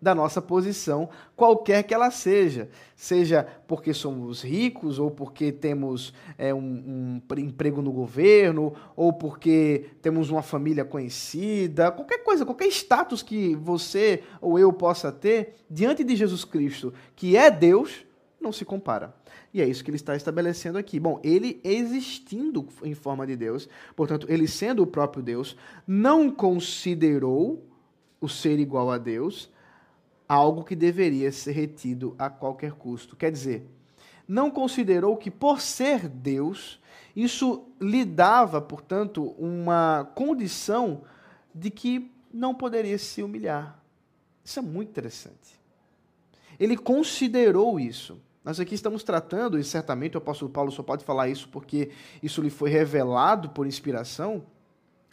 da 0.00 0.14
nossa 0.14 0.40
posição, 0.40 1.08
qualquer 1.34 1.82
que 1.82 1.92
ela 1.92 2.10
seja. 2.10 2.68
Seja 2.94 3.46
porque 3.66 3.92
somos 3.92 4.42
ricos, 4.42 4.98
ou 4.98 5.10
porque 5.10 5.50
temos 5.50 6.14
é, 6.36 6.54
um, 6.54 7.20
um, 7.30 7.38
emprego 7.38 7.82
no 7.82 7.92
governo, 7.92 8.72
ou 8.94 9.12
porque 9.12 9.90
temos 10.00 10.30
uma 10.30 10.42
família 10.42 10.84
conhecida, 10.84 11.90
qualquer 11.90 12.18
coisa, 12.22 12.44
qualquer 12.44 12.68
status 12.68 13.22
que 13.22 13.56
você 13.56 14.22
ou 14.40 14.58
eu 14.58 14.72
possa 14.72 15.10
ter 15.10 15.56
diante 15.68 16.04
de 16.04 16.14
Jesus 16.14 16.44
Cristo, 16.44 16.94
que 17.16 17.36
é 17.36 17.50
Deus, 17.50 18.06
não 18.40 18.52
se 18.52 18.64
compara. 18.64 19.14
E 19.52 19.60
é 19.60 19.66
isso 19.66 19.82
que 19.82 19.90
ele 19.90 19.96
está 19.96 20.14
estabelecendo 20.14 20.78
aqui. 20.78 21.00
Bom, 21.00 21.20
ele 21.24 21.60
existindo 21.64 22.66
em 22.84 22.94
forma 22.94 23.26
de 23.26 23.34
Deus, 23.34 23.68
portanto, 23.96 24.26
ele 24.30 24.46
sendo 24.46 24.82
o 24.82 24.86
próprio 24.86 25.22
Deus, 25.22 25.56
não 25.86 26.30
considerou 26.30 27.64
o 28.20 28.28
ser 28.28 28.58
igual 28.58 28.90
a 28.90 28.98
Deus 28.98 29.50
algo 30.28 30.62
que 30.62 30.76
deveria 30.76 31.32
ser 31.32 31.52
retido 31.52 32.14
a 32.18 32.28
qualquer 32.28 32.72
custo. 32.72 33.16
Quer 33.16 33.32
dizer, 33.32 33.66
não 34.26 34.50
considerou 34.50 35.16
que, 35.16 35.30
por 35.30 35.60
ser 35.60 36.06
Deus, 36.06 36.78
isso 37.16 37.64
lhe 37.80 38.04
dava, 38.04 38.60
portanto, 38.60 39.34
uma 39.38 40.10
condição 40.14 41.02
de 41.54 41.70
que 41.70 42.12
não 42.32 42.54
poderia 42.54 42.98
se 42.98 43.22
humilhar. 43.22 43.82
Isso 44.44 44.58
é 44.58 44.62
muito 44.62 44.90
interessante. 44.90 45.58
Ele 46.60 46.76
considerou 46.76 47.80
isso. 47.80 48.20
Nós 48.44 48.60
aqui 48.60 48.74
estamos 48.74 49.02
tratando, 49.02 49.58
e 49.58 49.64
certamente 49.64 50.16
o 50.16 50.18
apóstolo 50.18 50.50
Paulo 50.50 50.70
só 50.70 50.82
pode 50.82 51.04
falar 51.04 51.28
isso 51.28 51.48
porque 51.48 51.90
isso 52.22 52.42
lhe 52.42 52.50
foi 52.50 52.70
revelado 52.70 53.50
por 53.50 53.66
inspiração, 53.66 54.44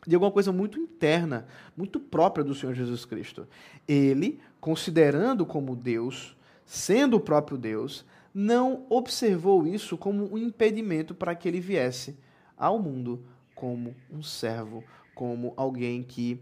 de 0.06 0.16
alguma 0.16 0.32
coisa 0.32 0.52
muito 0.52 0.80
interna, 0.80 1.48
muito 1.76 2.00
própria 2.00 2.44
do 2.44 2.56
Senhor 2.56 2.74
Jesus 2.74 3.06
Cristo. 3.06 3.48
Ele, 3.88 4.40
considerando 4.60 5.46
como 5.46 5.76
Deus, 5.76 6.36
sendo 6.66 7.18
o 7.18 7.20
próprio 7.20 7.58
Deus, 7.58 8.06
não 8.34 8.86
observou 8.90 9.66
isso 9.66 9.98
como 9.98 10.34
um 10.34 10.38
impedimento 10.38 11.16
para 11.16 11.34
que 11.34 11.48
ele 11.48 11.60
viesse 11.60 12.18
ao 12.58 12.78
mundo 12.80 13.24
como 13.54 13.96
um 14.12 14.22
servo, 14.22 14.84
como 15.14 15.54
alguém 15.56 16.04
que 16.04 16.42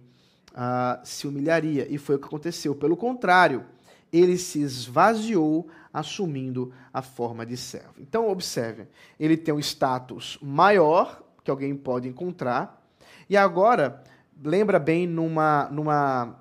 uh, 0.52 1.00
se 1.04 1.28
humilharia. 1.28 1.88
E 1.90 1.98
foi 1.98 2.16
o 2.16 2.20
que 2.20 2.26
aconteceu. 2.26 2.74
Pelo 2.74 2.98
contrário, 2.98 3.64
ele 4.12 4.38
se 4.38 4.62
esvaziou, 4.62 5.68
assumindo 5.92 6.74
a 6.92 7.02
forma 7.02 7.46
de 7.46 7.58
servo. 7.58 7.96
Então, 8.00 8.30
observe, 8.30 8.88
ele 9.20 9.38
tem 9.38 9.54
um 9.54 9.60
status 9.60 10.38
maior 10.42 11.24
que 11.44 11.52
alguém 11.52 11.76
pode 11.76 12.08
encontrar, 12.08 12.83
e 13.30 13.38
agora, 13.38 14.04
lembra 14.44 14.80
bem 14.80 15.08
numa, 15.08 15.70
numa 15.72 16.40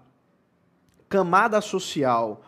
camada 1.09 1.61
social 1.61 2.43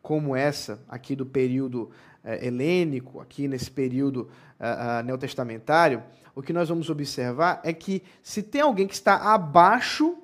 como 0.00 0.36
essa, 0.36 0.82
aqui 0.88 1.16
do 1.16 1.24
período 1.24 1.90
é, 2.22 2.46
helênico, 2.46 3.20
aqui 3.20 3.48
nesse 3.48 3.70
período 3.70 4.30
uh, 4.60 5.00
uh, 5.00 5.02
neotestamentário, 5.02 6.02
o 6.34 6.42
que 6.42 6.52
nós 6.52 6.68
vamos 6.68 6.90
observar 6.90 7.60
é 7.64 7.72
que 7.72 8.02
se 8.22 8.42
tem 8.42 8.60
alguém 8.60 8.86
que 8.86 8.94
está 8.94 9.16
abaixo 9.32 10.18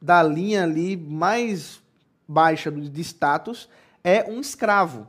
da 0.00 0.22
linha 0.22 0.62
ali 0.62 0.96
mais 0.96 1.82
baixa 2.26 2.70
de 2.70 3.00
status, 3.00 3.68
é 4.04 4.24
um 4.30 4.40
escravo. 4.40 5.06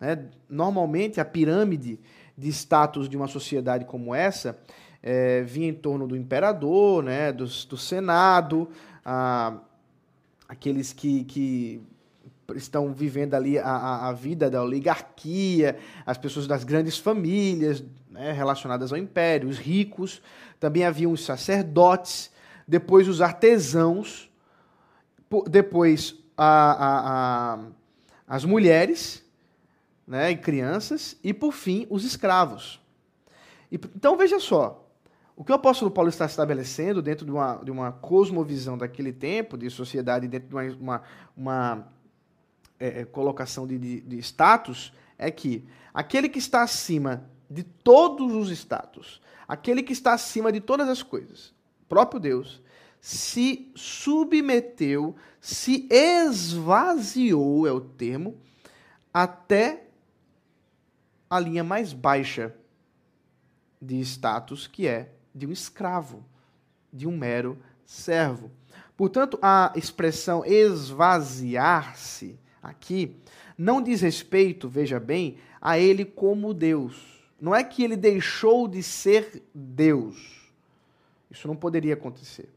Né? 0.00 0.26
Normalmente, 0.48 1.20
a 1.20 1.24
pirâmide 1.24 2.00
de 2.36 2.48
status 2.48 3.08
de 3.08 3.16
uma 3.16 3.28
sociedade 3.28 3.84
como 3.84 4.14
essa 4.14 4.58
é, 5.02 5.42
vinha 5.42 5.68
em 5.68 5.74
torno 5.74 6.06
do 6.06 6.16
imperador, 6.16 7.02
né, 7.02 7.32
do, 7.32 7.44
do 7.44 7.76
senado, 7.76 8.68
a, 9.04 9.58
aqueles 10.48 10.92
que, 10.92 11.24
que 11.24 11.82
estão 12.54 12.92
vivendo 12.92 13.34
ali 13.34 13.58
a, 13.58 14.08
a, 14.08 14.12
vida 14.12 14.50
da 14.50 14.62
oligarquia, 14.62 15.78
as 16.04 16.18
pessoas 16.18 16.46
das 16.46 16.64
grandes 16.64 16.98
famílias 16.98 17.82
né, 18.10 18.32
relacionadas 18.32 18.92
ao 18.92 18.98
império, 18.98 19.48
os 19.48 19.58
ricos, 19.58 20.22
também 20.60 20.84
havia 20.84 21.08
os 21.08 21.24
sacerdotes, 21.24 22.30
depois 22.68 23.08
os 23.08 23.20
artesãos, 23.20 24.30
depois 25.48 26.14
a, 26.36 27.58
as 28.26 28.44
mulheres 28.44 29.24
né, 30.06 30.30
e 30.30 30.36
crianças, 30.36 31.16
e 31.24 31.32
por 31.32 31.52
fim 31.52 31.86
os 31.88 32.04
escravos. 32.04 32.80
Então 33.70 34.16
veja 34.16 34.38
só, 34.38 34.81
o 35.34 35.44
que 35.44 35.52
o 35.52 35.54
apóstolo 35.54 35.90
Paulo 35.90 36.10
está 36.10 36.26
estabelecendo 36.26 37.00
dentro 37.00 37.24
de 37.24 37.32
uma, 37.32 37.56
de 37.56 37.70
uma 37.70 37.90
cosmovisão 37.90 38.76
daquele 38.76 39.12
tempo, 39.12 39.56
de 39.56 39.70
sociedade, 39.70 40.28
dentro 40.28 40.48
de 40.48 40.54
uma, 40.54 40.62
uma, 40.78 41.02
uma 41.36 41.88
é, 42.78 43.00
é, 43.00 43.04
colocação 43.04 43.66
de, 43.66 43.78
de, 43.78 44.00
de 44.02 44.18
status, 44.18 44.92
é 45.16 45.30
que 45.30 45.66
aquele 45.94 46.28
que 46.28 46.38
está 46.38 46.62
acima 46.62 47.24
de 47.48 47.62
todos 47.62 48.34
os 48.34 48.50
status, 48.50 49.20
aquele 49.48 49.82
que 49.82 49.92
está 49.92 50.12
acima 50.12 50.52
de 50.52 50.60
todas 50.60 50.88
as 50.88 51.02
coisas, 51.02 51.54
próprio 51.88 52.20
Deus, 52.20 52.62
se 53.00 53.72
submeteu, 53.74 55.16
se 55.40 55.88
esvaziou, 55.90 57.66
é 57.66 57.72
o 57.72 57.80
termo, 57.80 58.38
até 59.12 59.88
a 61.28 61.40
linha 61.40 61.64
mais 61.64 61.92
baixa 61.92 62.54
de 63.80 63.98
status, 64.00 64.66
que 64.66 64.86
é 64.86 65.12
de 65.34 65.46
um 65.46 65.52
escravo, 65.52 66.24
de 66.92 67.06
um 67.06 67.16
mero 67.16 67.58
servo. 67.84 68.50
Portanto, 68.96 69.38
a 69.40 69.72
expressão 69.74 70.44
esvaziar-se 70.44 72.38
aqui 72.62 73.16
não 73.56 73.82
diz 73.82 74.00
respeito, 74.00 74.68
veja 74.68 74.98
bem, 74.98 75.36
a 75.60 75.78
ele 75.78 76.04
como 76.04 76.54
Deus. 76.54 77.22
Não 77.40 77.54
é 77.54 77.64
que 77.64 77.82
ele 77.82 77.96
deixou 77.96 78.68
de 78.68 78.82
ser 78.82 79.42
Deus. 79.54 80.50
Isso 81.30 81.48
não 81.48 81.56
poderia 81.56 81.94
acontecer. 81.94 82.48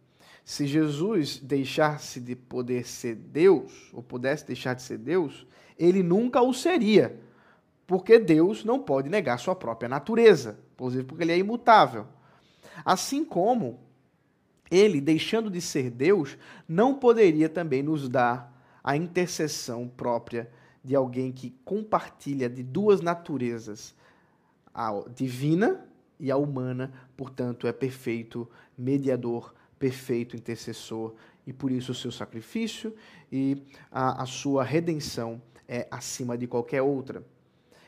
Se 0.44 0.68
Jesus 0.68 1.40
deixasse 1.40 2.20
de 2.20 2.36
poder 2.36 2.86
ser 2.86 3.16
Deus, 3.16 3.90
ou 3.92 4.04
pudesse 4.04 4.46
deixar 4.46 4.76
de 4.76 4.84
ser 4.84 5.00
Deus, 5.00 5.48
ele 5.78 6.04
nunca 6.04 6.42
o 6.42 6.54
seria. 6.54 7.20
Porque 7.88 8.20
Deus 8.20 8.64
não 8.64 8.80
pode 8.80 9.10
negar 9.10 9.40
sua 9.40 9.56
própria 9.56 9.90
natureza, 9.90 10.60
inclusive 10.76 11.04
porque 11.04 11.24
ele 11.24 11.32
é 11.32 11.38
imutável. 11.38 12.06
Assim 12.84 13.24
como 13.24 13.80
ele, 14.70 15.00
deixando 15.00 15.50
de 15.50 15.62
ser 15.62 15.90
Deus, 15.90 16.38
não 16.68 16.96
poderia 16.96 17.48
também 17.48 17.84
nos 17.84 18.10
dar 18.10 18.52
a 18.84 18.96
intercessão 18.96 19.88
própria 19.88 20.50
de 20.84 20.96
alguém 20.96 21.32
que 21.32 21.52
compartilha 21.64 22.50
de 22.50 22.62
duas 22.62 23.02
naturezas, 23.02 23.96
a 24.74 25.04
divina 25.16 25.84
e 26.20 26.30
a 26.30 26.38
humana, 26.38 26.92
portanto, 27.18 27.68
é 27.68 27.74
perfeito 27.74 28.48
mediador, 28.78 29.54
perfeito 29.80 30.36
intercessor, 30.36 31.16
e 31.48 31.54
por 31.54 31.72
isso 31.72 31.92
o 31.92 31.96
seu 31.96 32.12
sacrifício 32.12 32.96
e 33.32 33.62
a, 33.92 34.24
a 34.24 34.26
sua 34.26 34.64
redenção 34.64 35.42
é 35.68 35.88
acima 35.90 36.38
de 36.38 36.48
qualquer 36.48 36.82
outra. 36.82 37.26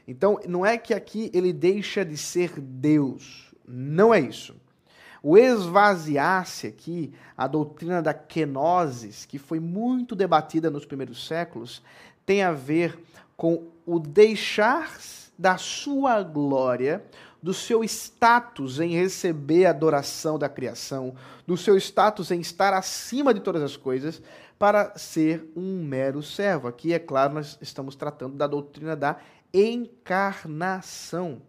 Então, 0.08 0.40
não 0.48 0.66
é 0.66 0.78
que 0.78 0.94
aqui 0.94 1.30
ele 1.34 1.52
deixa 1.52 2.06
de 2.06 2.18
ser 2.18 2.60
Deus, 2.60 3.54
não 3.68 4.14
é 4.14 4.20
isso. 4.20 4.56
O 5.22 5.38
esvaziar-se 5.38 6.68
aqui, 6.68 7.14
a 7.38 7.48
doutrina 7.48 8.02
da 8.02 8.14
kenosis, 8.14 9.26
que 9.26 9.38
foi 9.38 9.60
muito 9.60 10.16
debatida 10.16 10.70
nos 10.70 10.86
primeiros 10.86 11.26
séculos, 11.28 11.82
tem 12.26 12.44
a 12.44 12.52
ver 12.52 12.98
com 13.36 13.68
o 13.86 14.00
deixar 14.00 14.98
da 15.38 15.58
sua 15.58 16.24
glória, 16.24 17.04
do 17.42 17.54
seu 17.54 17.84
status 17.84 18.80
em 18.80 18.92
receber 18.92 19.66
a 19.66 19.70
adoração 19.70 20.40
da 20.40 20.50
criação, 20.50 21.16
do 21.46 21.56
seu 21.56 21.78
status 21.78 22.32
em 22.32 22.42
estar 22.42 22.74
acima 22.74 23.34
de 23.34 23.40
todas 23.40 23.62
as 23.62 23.78
coisas, 23.78 24.22
para 24.58 24.98
ser 24.98 25.52
um 25.56 25.84
mero 25.84 26.24
servo. 26.24 26.68
Aqui, 26.68 26.94
é 26.94 27.00
claro, 27.00 27.36
nós 27.36 27.58
estamos 27.62 27.96
tratando 27.96 28.36
da 28.36 28.48
doutrina 28.48 28.96
da 28.96 29.18
encarnação. 29.54 31.42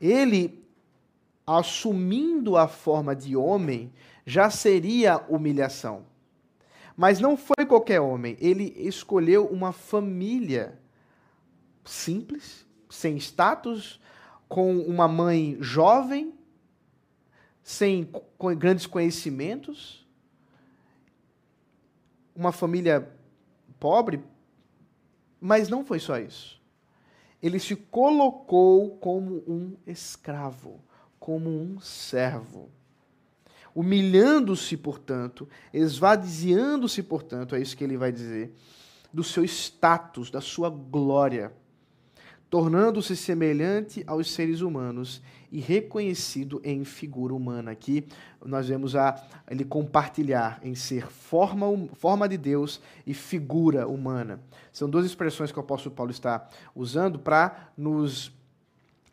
Ele 0.00 0.65
assumindo 1.46 2.56
a 2.56 2.66
forma 2.66 3.14
de 3.14 3.36
homem, 3.36 3.92
já 4.24 4.50
seria 4.50 5.18
humilhação. 5.28 6.04
Mas 6.96 7.20
não 7.20 7.36
foi 7.36 7.64
qualquer 7.66 8.00
homem, 8.00 8.36
ele 8.40 8.74
escolheu 8.76 9.46
uma 9.46 9.70
família 9.70 10.78
simples, 11.84 12.66
sem 12.88 13.16
status, 13.16 14.00
com 14.48 14.78
uma 14.78 15.06
mãe 15.06 15.56
jovem, 15.60 16.34
sem 17.62 18.08
grandes 18.56 18.86
conhecimentos, 18.86 20.06
uma 22.34 22.52
família 22.52 23.12
pobre, 23.78 24.22
mas 25.40 25.68
não 25.68 25.84
foi 25.84 25.98
só 25.98 26.18
isso. 26.18 26.60
Ele 27.42 27.58
se 27.58 27.76
colocou 27.76 28.96
como 28.96 29.42
um 29.46 29.76
escravo 29.86 30.80
como 31.18 31.50
um 31.50 31.80
servo. 31.80 32.70
Humilhando-se, 33.74 34.76
portanto, 34.76 35.48
esvaziando-se, 35.72 37.02
portanto, 37.02 37.54
é 37.54 37.60
isso 37.60 37.76
que 37.76 37.84
ele 37.84 37.96
vai 37.96 38.10
dizer, 38.10 38.54
do 39.12 39.22
seu 39.22 39.44
status, 39.44 40.30
da 40.30 40.40
sua 40.40 40.70
glória, 40.70 41.52
tornando-se 42.48 43.16
semelhante 43.16 44.02
aos 44.06 44.30
seres 44.30 44.60
humanos 44.60 45.20
e 45.50 45.60
reconhecido 45.60 46.60
em 46.64 46.84
figura 46.84 47.34
humana. 47.34 47.70
Aqui 47.70 48.06
nós 48.44 48.68
vemos 48.68 48.94
a, 48.96 49.22
ele 49.50 49.64
compartilhar 49.64 50.60
em 50.62 50.74
ser 50.74 51.06
forma, 51.08 51.66
forma 51.94 52.28
de 52.28 52.36
Deus 52.36 52.80
e 53.06 53.12
figura 53.12 53.86
humana. 53.86 54.40
São 54.72 54.88
duas 54.88 55.04
expressões 55.04 55.52
que 55.52 55.58
o 55.58 55.62
apóstolo 55.62 55.94
Paulo 55.94 56.10
está 56.10 56.48
usando 56.74 57.18
para 57.18 57.70
nos 57.76 58.32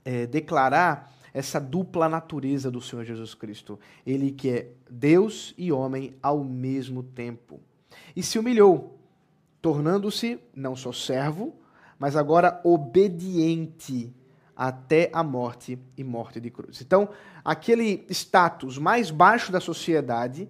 é, 0.06 0.28
declarar 0.28 1.12
essa 1.34 1.60
dupla 1.60 2.08
natureza 2.08 2.70
do 2.70 2.80
Senhor 2.80 3.04
Jesus 3.04 3.34
Cristo. 3.34 3.80
Ele 4.06 4.32
que 4.32 4.50
é 4.50 4.68
Deus 4.90 5.54
e 5.58 5.72
homem 5.72 6.16
ao 6.22 6.44
mesmo 6.44 7.02
tempo. 7.02 7.60
E 8.16 8.22
se 8.22 8.38
humilhou, 8.38 9.00
tornando-se 9.62 10.40
não 10.56 10.76
só 10.76 10.92
servo, 10.92 11.56
mas 11.98 12.16
agora 12.16 12.62
obediente 12.64 14.14
até 14.56 15.10
a 15.12 15.24
morte 15.24 15.80
e 15.98 16.04
morte 16.04 16.40
de 16.40 16.52
cruz. 16.52 16.82
Então, 16.82 17.10
aquele 17.44 18.06
status 18.10 18.78
mais 18.78 19.10
baixo 19.10 19.52
da 19.52 19.60
sociedade, 19.60 20.48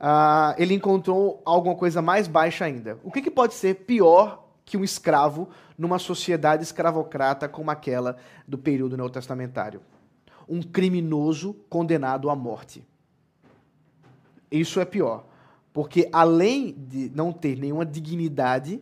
uh, 0.00 0.54
ele 0.58 0.74
encontrou 0.74 1.40
alguma 1.44 1.76
coisa 1.76 2.02
mais 2.02 2.26
baixa 2.26 2.64
ainda. 2.64 2.98
O 3.04 3.12
que, 3.12 3.22
que 3.22 3.30
pode 3.30 3.54
ser 3.54 3.74
pior 3.74 4.44
que 4.64 4.76
um 4.76 4.82
escravo 4.82 5.48
numa 5.76 5.98
sociedade 5.98 6.64
escravocrata 6.64 7.48
como 7.48 7.70
aquela 7.70 8.16
do 8.46 8.58
período 8.58 8.96
neotestamentário? 8.96 9.80
Um 10.48 10.62
criminoso 10.62 11.54
condenado 11.68 12.30
à 12.30 12.36
morte. 12.36 12.84
Isso 14.50 14.80
é 14.80 14.84
pior. 14.84 15.26
Porque 15.72 16.08
além 16.12 16.72
de 16.72 17.10
não 17.14 17.32
ter 17.32 17.58
nenhuma 17.58 17.84
dignidade, 17.84 18.80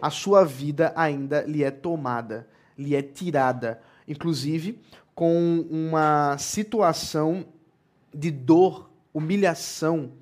a 0.00 0.10
sua 0.10 0.44
vida 0.44 0.92
ainda 0.96 1.42
lhe 1.42 1.62
é 1.62 1.70
tomada, 1.70 2.48
lhe 2.76 2.94
é 2.94 3.02
tirada, 3.02 3.80
inclusive 4.06 4.80
com 5.14 5.66
uma 5.68 6.38
situação 6.38 7.44
de 8.14 8.30
dor, 8.30 8.88
humilhação, 9.12 10.12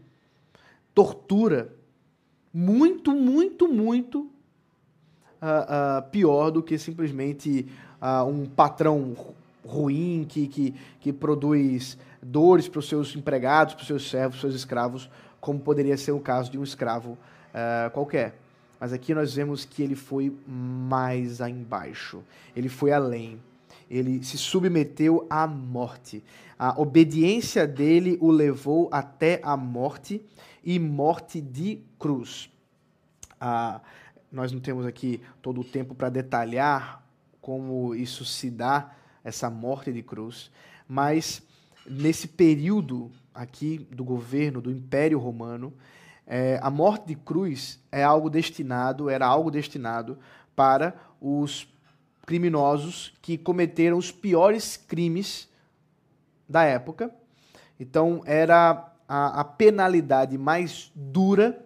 tortura, 0.95 1.75
muito, 2.53 3.13
muito, 3.13 3.69
muito 3.69 4.21
uh, 4.23 5.99
uh, 5.99 6.11
pior 6.11 6.51
do 6.51 6.63
que 6.63 6.79
simplesmente 6.79 7.69
uh, 8.01 8.25
um 8.25 8.47
patrão 8.47 9.15
ruim 9.67 10.25
que, 10.29 10.47
que, 10.47 10.75
que 11.01 11.13
produz 11.13 11.99
dores 12.23 12.69
para 12.69 12.79
os 12.79 12.89
seus 12.89 13.15
empregados, 13.15 13.75
para 13.75 13.83
os 13.83 13.87
seus 13.87 14.09
servos, 14.09 14.39
para 14.39 14.47
os 14.47 14.53
seus 14.53 14.55
escravos, 14.55 15.11
como 15.41 15.61
poderia 15.61 15.97
ser 15.97 16.13
o 16.13 16.21
caso 16.21 16.51
de 16.51 16.59
um 16.59 16.63
escravo 16.63 17.17
qualquer. 17.93 18.35
Mas 18.79 18.93
aqui 18.93 19.15
nós 19.15 19.35
vemos 19.35 19.65
que 19.65 19.83
ele 19.83 19.95
foi 19.95 20.35
mais 20.47 21.41
embaixo, 21.41 22.23
ele 22.55 22.69
foi 22.69 22.93
além. 22.93 23.41
Ele 23.89 24.23
se 24.23 24.37
submeteu 24.37 25.27
à 25.31 25.47
morte. 25.47 26.23
A 26.59 26.81
obediência 26.81 27.67
dele 27.67 28.19
o 28.21 28.31
levou 28.31 28.89
até 28.91 29.41
a 29.43 29.57
morte 29.57 30.21
e 30.65 30.79
morte 30.79 31.41
de 31.41 31.81
cruz. 31.99 32.51
Ah, 33.41 33.81
nós 34.33 34.51
não 34.51 34.61
temos 34.61 34.85
aqui 34.85 35.21
todo 35.41 35.61
o 35.61 35.65
tempo 35.65 35.95
para 35.95 36.09
detalhar 36.09 37.07
como 37.41 37.95
isso 37.95 38.25
se 38.25 38.51
dá, 38.51 38.93
essa 39.27 39.51
morte 39.51 39.93
de 39.93 40.05
cruz, 40.05 40.53
mas 40.87 41.43
nesse 41.85 42.29
período 42.29 43.11
aqui 43.35 43.79
do 43.91 44.05
governo 44.05 44.61
do 44.61 44.71
Império 44.71 45.19
Romano, 45.19 45.75
é, 46.25 46.61
a 46.63 46.71
morte 46.71 47.09
de 47.09 47.17
cruz 47.17 47.81
é 47.91 48.05
algo 48.05 48.31
destinado, 48.31 49.11
era 49.11 49.27
algo 49.27 49.51
destinado 49.51 50.17
para 50.55 50.95
os 51.21 51.69
criminosos 52.25 53.15
que 53.21 53.37
cometeram 53.37 53.99
os 53.99 54.13
piores 54.13 54.77
crimes 54.77 55.49
da 56.49 56.63
época. 56.63 57.11
Então, 57.81 58.23
era 58.27 58.93
a, 59.09 59.41
a 59.41 59.45
penalidade 59.45 60.39
mais 60.39 60.93
dura 60.95 61.65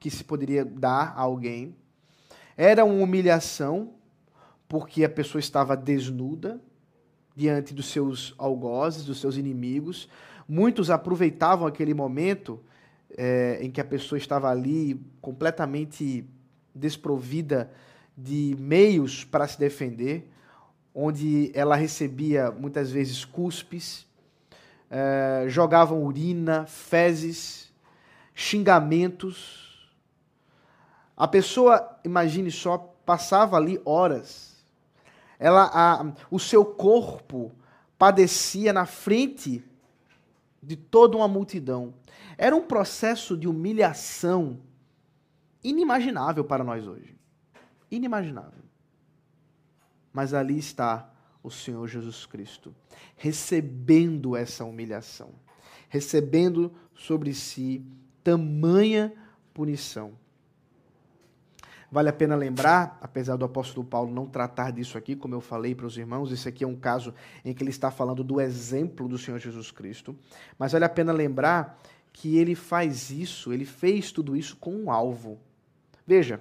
que 0.00 0.10
se 0.10 0.24
poderia 0.24 0.64
dar 0.64 1.14
a 1.16 1.20
alguém. 1.20 1.76
Era 2.56 2.84
uma 2.84 3.04
humilhação, 3.04 3.94
porque 4.74 5.04
a 5.04 5.08
pessoa 5.08 5.38
estava 5.38 5.76
desnuda 5.76 6.60
diante 7.36 7.72
dos 7.72 7.86
seus 7.86 8.34
algozes, 8.36 9.04
dos 9.04 9.20
seus 9.20 9.36
inimigos. 9.36 10.08
Muitos 10.48 10.90
aproveitavam 10.90 11.64
aquele 11.64 11.94
momento 11.94 12.60
é, 13.16 13.60
em 13.62 13.70
que 13.70 13.80
a 13.80 13.84
pessoa 13.84 14.18
estava 14.18 14.50
ali 14.50 15.00
completamente 15.20 16.28
desprovida 16.74 17.70
de 18.18 18.56
meios 18.58 19.22
para 19.22 19.46
se 19.46 19.56
defender, 19.56 20.28
onde 20.92 21.52
ela 21.54 21.76
recebia 21.76 22.50
muitas 22.50 22.90
vezes 22.90 23.24
cuspes, 23.24 24.04
é, 24.90 25.44
jogavam 25.46 26.02
urina, 26.02 26.66
fezes, 26.66 27.72
xingamentos. 28.34 29.88
A 31.16 31.28
pessoa, 31.28 31.96
imagine 32.04 32.50
só, 32.50 32.76
passava 33.06 33.56
ali 33.56 33.80
horas. 33.84 34.53
Ela, 35.38 35.70
a, 35.72 36.12
o 36.30 36.38
seu 36.38 36.64
corpo 36.64 37.52
padecia 37.98 38.72
na 38.72 38.86
frente 38.86 39.64
de 40.62 40.76
toda 40.76 41.16
uma 41.16 41.28
multidão. 41.28 41.94
Era 42.36 42.56
um 42.56 42.62
processo 42.62 43.36
de 43.36 43.46
humilhação 43.46 44.60
inimaginável 45.62 46.44
para 46.44 46.64
nós 46.64 46.86
hoje. 46.86 47.16
Inimaginável. 47.90 48.64
Mas 50.12 50.34
ali 50.34 50.58
está 50.58 51.10
o 51.42 51.50
Senhor 51.50 51.86
Jesus 51.86 52.24
Cristo, 52.24 52.74
recebendo 53.16 54.34
essa 54.34 54.64
humilhação, 54.64 55.34
recebendo 55.88 56.72
sobre 56.94 57.34
si 57.34 57.84
tamanha 58.22 59.12
punição. 59.52 60.12
Vale 61.94 62.08
a 62.08 62.12
pena 62.12 62.34
lembrar, 62.34 62.98
apesar 63.00 63.36
do 63.36 63.44
apóstolo 63.44 63.86
Paulo 63.86 64.12
não 64.12 64.26
tratar 64.26 64.72
disso 64.72 64.98
aqui, 64.98 65.14
como 65.14 65.32
eu 65.32 65.40
falei 65.40 65.76
para 65.76 65.86
os 65.86 65.96
irmãos, 65.96 66.32
esse 66.32 66.48
aqui 66.48 66.64
é 66.64 66.66
um 66.66 66.74
caso 66.74 67.14
em 67.44 67.54
que 67.54 67.62
ele 67.62 67.70
está 67.70 67.88
falando 67.88 68.24
do 68.24 68.40
exemplo 68.40 69.06
do 69.06 69.16
Senhor 69.16 69.38
Jesus 69.38 69.70
Cristo, 69.70 70.18
mas 70.58 70.72
vale 70.72 70.84
a 70.84 70.88
pena 70.88 71.12
lembrar 71.12 71.80
que 72.12 72.36
ele 72.36 72.56
faz 72.56 73.10
isso, 73.10 73.52
ele 73.52 73.64
fez 73.64 74.10
tudo 74.10 74.36
isso 74.36 74.56
com 74.56 74.74
um 74.74 74.90
alvo. 74.90 75.38
Veja, 76.04 76.40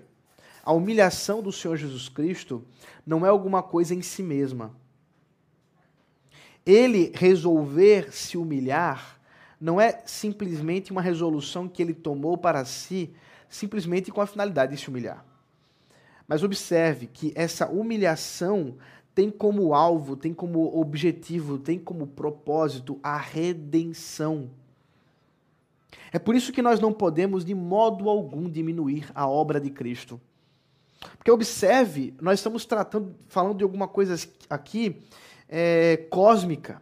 a 0.64 0.74
humilhação 0.74 1.40
do 1.44 1.52
Senhor 1.52 1.78
Jesus 1.78 2.10
Cristo 2.10 2.66
não 3.06 3.24
é 3.24 3.30
alguma 3.30 3.62
coisa 3.62 3.94
em 3.94 4.02
si 4.02 4.24
mesma. 4.24 4.76
Ele 6.66 7.12
resolver 7.14 8.12
se 8.12 8.40
humilhar 8.40 9.20
não 9.62 9.80
é 9.80 10.02
simplesmente 10.08 10.92
uma 10.92 11.00
resolução 11.04 11.68
que 11.68 11.84
ele 11.84 11.94
tomou 11.94 12.40
para 12.40 12.66
si, 12.66 13.14
simplesmente 13.48 14.12
com 14.12 14.20
a 14.20 14.26
finalidade 14.26 14.76
de 14.76 14.82
se 14.82 14.90
humilhar. 14.90 15.24
Mas 16.28 16.44
observe 16.44 17.08
que 17.08 17.32
essa 17.36 17.68
humilhação 17.68 18.76
tem 19.14 19.30
como 19.30 19.74
alvo, 19.74 20.16
tem 20.16 20.34
como 20.34 20.80
objetivo, 20.80 21.58
tem 21.58 21.78
como 21.78 22.08
propósito 22.08 23.00
a 23.04 23.18
redenção. 23.18 24.50
É 26.12 26.18
por 26.18 26.36
isso 26.36 26.52
que 26.52 26.62
nós 26.62 26.80
não 26.80 26.94
podemos, 26.94 27.44
de 27.46 27.54
modo 27.54 28.10
algum, 28.10 28.50
diminuir 28.50 29.12
a 29.14 29.28
obra 29.28 29.60
de 29.60 29.70
Cristo. 29.70 30.20
Porque 31.18 31.32
observe, 31.32 32.14
nós 32.22 32.40
estamos 32.40 32.66
tratando, 32.66 33.14
falando 33.28 33.58
de 33.58 33.64
alguma 33.64 33.88
coisa 33.88 34.16
aqui 34.50 35.02
é, 35.50 35.98
cósmica, 36.10 36.82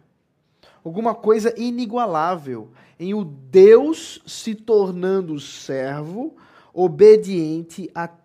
alguma 0.84 1.14
coisa 1.14 1.52
inigualável, 1.58 2.70
em 2.98 3.14
o 3.14 3.24
Deus 3.24 4.22
se 4.26 4.54
tornando 4.54 5.38
servo, 5.40 6.36
obediente 6.72 7.90
até 7.94 8.21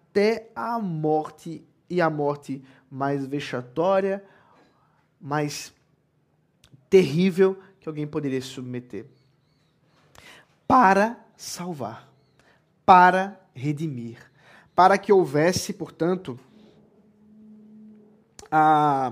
a 0.55 0.79
morte 0.79 1.65
e 1.89 2.01
a 2.01 2.09
morte 2.09 2.63
mais 2.89 3.25
vexatória, 3.25 4.23
mais 5.19 5.73
terrível 6.89 7.57
que 7.79 7.87
alguém 7.87 8.07
poderia 8.07 8.41
submeter. 8.41 9.05
Para 10.67 11.17
salvar, 11.35 12.09
para 12.85 13.39
redimir 13.53 14.27
para 14.77 14.95
que 14.95 15.11
houvesse, 15.11 15.73
portanto, 15.73 16.39
a, 18.51 19.11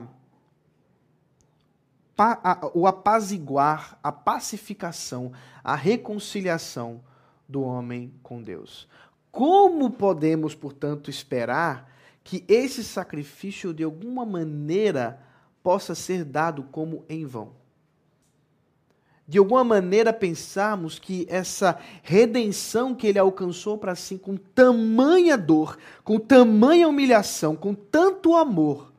a, 2.15 2.70
o 2.72 2.86
apaziguar, 2.86 3.98
a 4.04 4.12
pacificação, 4.12 5.32
a 5.63 5.74
reconciliação 5.74 7.04
do 7.50 7.63
homem 7.63 8.13
com 8.22 8.44
Deus. 8.44 8.88
Como 9.36 9.91
podemos, 9.91 10.56
portanto, 10.56 11.10
esperar 11.10 11.91
que 12.24 12.45
esse 12.48 12.86
sacrifício 12.86 13.74
de 13.74 13.84
alguma 13.84 14.26
maneira 14.26 15.21
possa 15.62 15.93
ser 15.93 16.24
dado 16.24 16.63
como 16.71 17.04
em 17.10 17.26
vão? 17.26 17.52
de 19.28 19.39
alguma 19.39 19.63
maneira 19.63 20.13
pensarmos 20.13 21.00
que 21.00 21.26
essa 21.28 21.80
redenção 22.04 22.93
que 22.93 23.08
ele 23.08 23.17
alcançou 23.17 23.76
para 23.76 23.95
si 23.95 24.19
com 24.19 24.38
tamanha 24.38 25.36
dor, 25.36 25.80
com 26.04 26.19
tamanha 26.19 26.88
humilhação, 26.88 27.56
com 27.56 27.74
tanto 27.74 28.36
amor, 28.36 28.93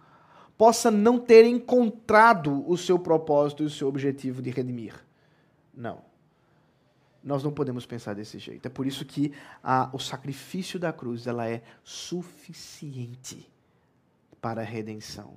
possa 0.59 0.91
não 0.91 1.17
ter 1.17 1.47
encontrado 1.47 2.69
o 2.69 2.77
seu 2.77 2.99
propósito 2.99 3.63
e 3.63 3.67
o 3.67 3.71
seu 3.71 3.87
objetivo 3.87 4.43
de 4.43 4.51
redimir. 4.51 4.95
Não. 5.73 6.16
Nós 7.27 7.43
não 7.43 7.51
podemos 7.51 7.85
pensar 7.85 8.15
desse 8.15 8.39
jeito. 8.39 8.67
É 8.67 8.69
por 8.69 8.87
isso 8.87 9.05
que 9.05 9.33
a, 9.61 9.91
o 9.93 9.99
sacrifício 9.99 10.79
da 10.79 10.93
cruz 10.93 11.27
ela 11.27 11.49
é 11.49 11.61
suficiente 11.83 13.51
para 14.41 14.61
a 14.61 14.65
redenção, 14.65 15.35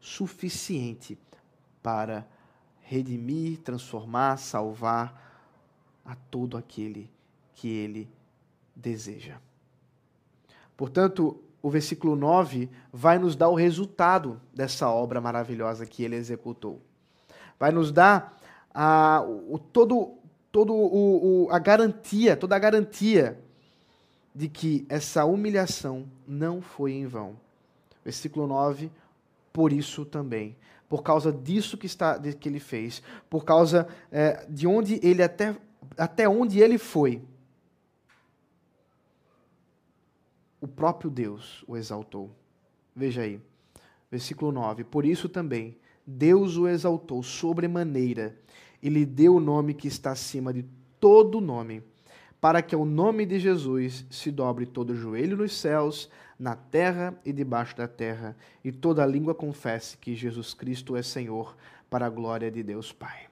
suficiente 0.00 1.18
para 1.82 2.24
redimir, 2.82 3.58
transformar, 3.58 4.36
salvar 4.36 6.00
a 6.04 6.14
todo 6.14 6.56
aquele 6.56 7.10
que 7.54 7.66
ele 7.66 8.08
deseja. 8.76 9.38
Portanto, 10.76 11.42
o 11.60 11.68
versículo 11.68 12.14
9 12.14 12.70
vai 12.92 13.18
nos 13.18 13.34
dar 13.34 13.48
o 13.48 13.56
resultado 13.56 14.40
dessa 14.54 14.88
obra 14.88 15.20
maravilhosa 15.20 15.86
que 15.86 16.04
ele 16.04 16.14
executou. 16.14 16.80
Vai 17.58 17.72
nos 17.72 17.90
dar 17.90 18.38
a, 18.72 19.24
o, 19.26 19.58
todo 19.58 20.21
todo 20.52 20.74
o, 20.74 21.46
o, 21.46 21.50
a 21.50 21.58
garantia, 21.58 22.36
toda 22.36 22.54
a 22.54 22.58
garantia 22.58 23.42
de 24.34 24.48
que 24.48 24.86
essa 24.88 25.24
humilhação 25.24 26.06
não 26.28 26.60
foi 26.60 26.92
em 26.92 27.06
vão. 27.06 27.36
Versículo 28.04 28.46
9, 28.46 28.90
por 29.52 29.72
isso 29.72 30.04
também. 30.04 30.54
Por 30.88 31.02
causa 31.02 31.32
disso 31.32 31.78
que, 31.78 31.86
está, 31.86 32.20
que 32.20 32.48
ele 32.48 32.60
fez, 32.60 33.02
por 33.30 33.44
causa 33.44 33.88
é, 34.10 34.44
de 34.48 34.66
onde 34.66 35.00
ele 35.02 35.22
até, 35.22 35.56
até 35.96 36.28
onde 36.28 36.60
ele 36.60 36.76
foi, 36.76 37.22
o 40.60 40.68
próprio 40.68 41.10
Deus 41.10 41.64
o 41.66 41.76
exaltou. 41.76 42.30
Veja 42.94 43.22
aí, 43.22 43.40
versículo 44.10 44.52
9. 44.52 44.84
Por 44.84 45.06
isso 45.06 45.28
também, 45.30 45.76
Deus 46.06 46.58
o 46.58 46.68
exaltou 46.68 47.22
sobremaneira 47.22 48.36
e 48.82 48.88
lhe 48.88 49.06
deu 49.06 49.36
o 49.36 49.40
nome 49.40 49.74
que 49.74 49.86
está 49.86 50.10
acima 50.10 50.52
de 50.52 50.64
todo 50.98 51.40
nome, 51.40 51.82
para 52.40 52.60
que 52.60 52.74
ao 52.74 52.84
nome 52.84 53.24
de 53.24 53.38
Jesus 53.38 54.04
se 54.10 54.30
dobre 54.30 54.66
todo 54.66 54.96
joelho 54.96 55.36
nos 55.36 55.56
céus, 55.56 56.10
na 56.38 56.56
terra 56.56 57.16
e 57.24 57.32
debaixo 57.32 57.76
da 57.76 57.86
terra, 57.86 58.36
e 58.64 58.72
toda 58.72 59.06
língua 59.06 59.34
confesse 59.34 59.96
que 59.96 60.14
Jesus 60.14 60.52
Cristo 60.52 60.96
é 60.96 61.02
Senhor, 61.02 61.56
para 61.88 62.06
a 62.06 62.10
glória 62.10 62.50
de 62.50 62.62
Deus 62.62 62.90
Pai. 62.90 63.28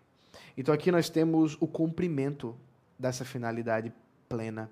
Então 0.57 0.73
aqui 0.73 0.93
nós 0.93 1.09
temos 1.09 1.57
o 1.61 1.67
cumprimento 1.67 2.55
dessa 2.99 3.25
finalidade 3.25 3.93
plena. 4.29 4.71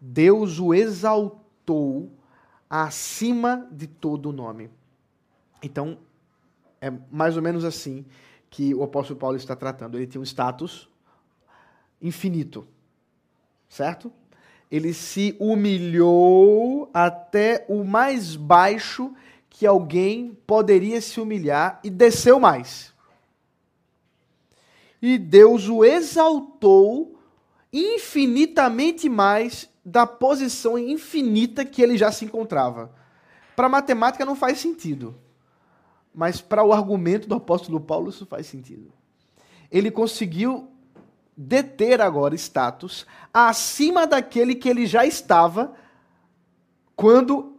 Deus 0.00 0.58
o 0.58 0.74
exaltou 0.74 2.10
acima 2.68 3.68
de 3.70 3.86
todo 3.86 4.32
nome. 4.32 4.70
Então, 5.62 5.98
é 6.80 6.90
mais 7.10 7.36
ou 7.36 7.42
menos 7.42 7.64
assim 7.64 8.04
que 8.50 8.74
o 8.74 8.82
apóstolo 8.82 9.18
Paulo 9.18 9.36
está 9.36 9.54
tratando. 9.54 9.96
Ele 9.96 10.06
tinha 10.06 10.20
um 10.20 10.24
status 10.24 10.88
infinito, 12.00 12.66
certo? 13.68 14.12
Ele 14.70 14.92
se 14.92 15.36
humilhou 15.38 16.90
até 16.92 17.64
o 17.68 17.84
mais 17.84 18.36
baixo 18.36 19.12
que 19.48 19.66
alguém 19.66 20.36
poderia 20.46 21.00
se 21.00 21.20
humilhar 21.20 21.80
e 21.82 21.90
desceu 21.90 22.38
mais. 22.38 22.92
E 25.00 25.16
Deus 25.16 25.68
o 25.68 25.84
exaltou 25.84 27.18
infinitamente 27.72 29.08
mais 29.08 29.68
da 29.84 30.06
posição 30.06 30.78
infinita 30.78 31.64
que 31.64 31.82
ele 31.82 31.96
já 31.96 32.12
se 32.12 32.24
encontrava. 32.24 32.92
Para 33.56 33.68
matemática 33.68 34.24
não 34.24 34.36
faz 34.36 34.58
sentido 34.58 35.18
mas 36.14 36.40
para 36.40 36.64
o 36.64 36.72
argumento 36.72 37.28
do 37.28 37.34
apóstolo 37.34 37.80
Paulo 37.80 38.10
isso 38.10 38.26
faz 38.26 38.46
sentido. 38.46 38.92
Ele 39.70 39.90
conseguiu 39.90 40.68
deter 41.36 42.00
agora 42.00 42.34
status 42.34 43.06
acima 43.32 44.06
daquele 44.06 44.54
que 44.54 44.68
ele 44.68 44.86
já 44.86 45.06
estava 45.06 45.74
quando 46.96 47.56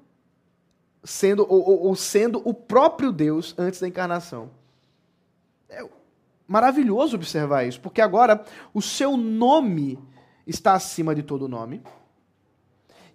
sendo 1.03 1.45
ou, 1.49 1.85
ou 1.87 1.95
sendo 1.95 2.41
o 2.43 2.53
próprio 2.53 3.11
Deus 3.11 3.55
antes 3.57 3.79
da 3.79 3.87
encarnação. 3.87 4.51
É 5.69 5.87
maravilhoso 6.47 7.15
observar 7.15 7.63
isso, 7.63 7.79
porque 7.79 8.01
agora 8.01 8.43
o 8.73 8.81
seu 8.81 9.15
nome 9.15 9.97
está 10.45 10.73
acima 10.73 11.15
de 11.15 11.23
todo 11.23 11.47
nome. 11.47 11.81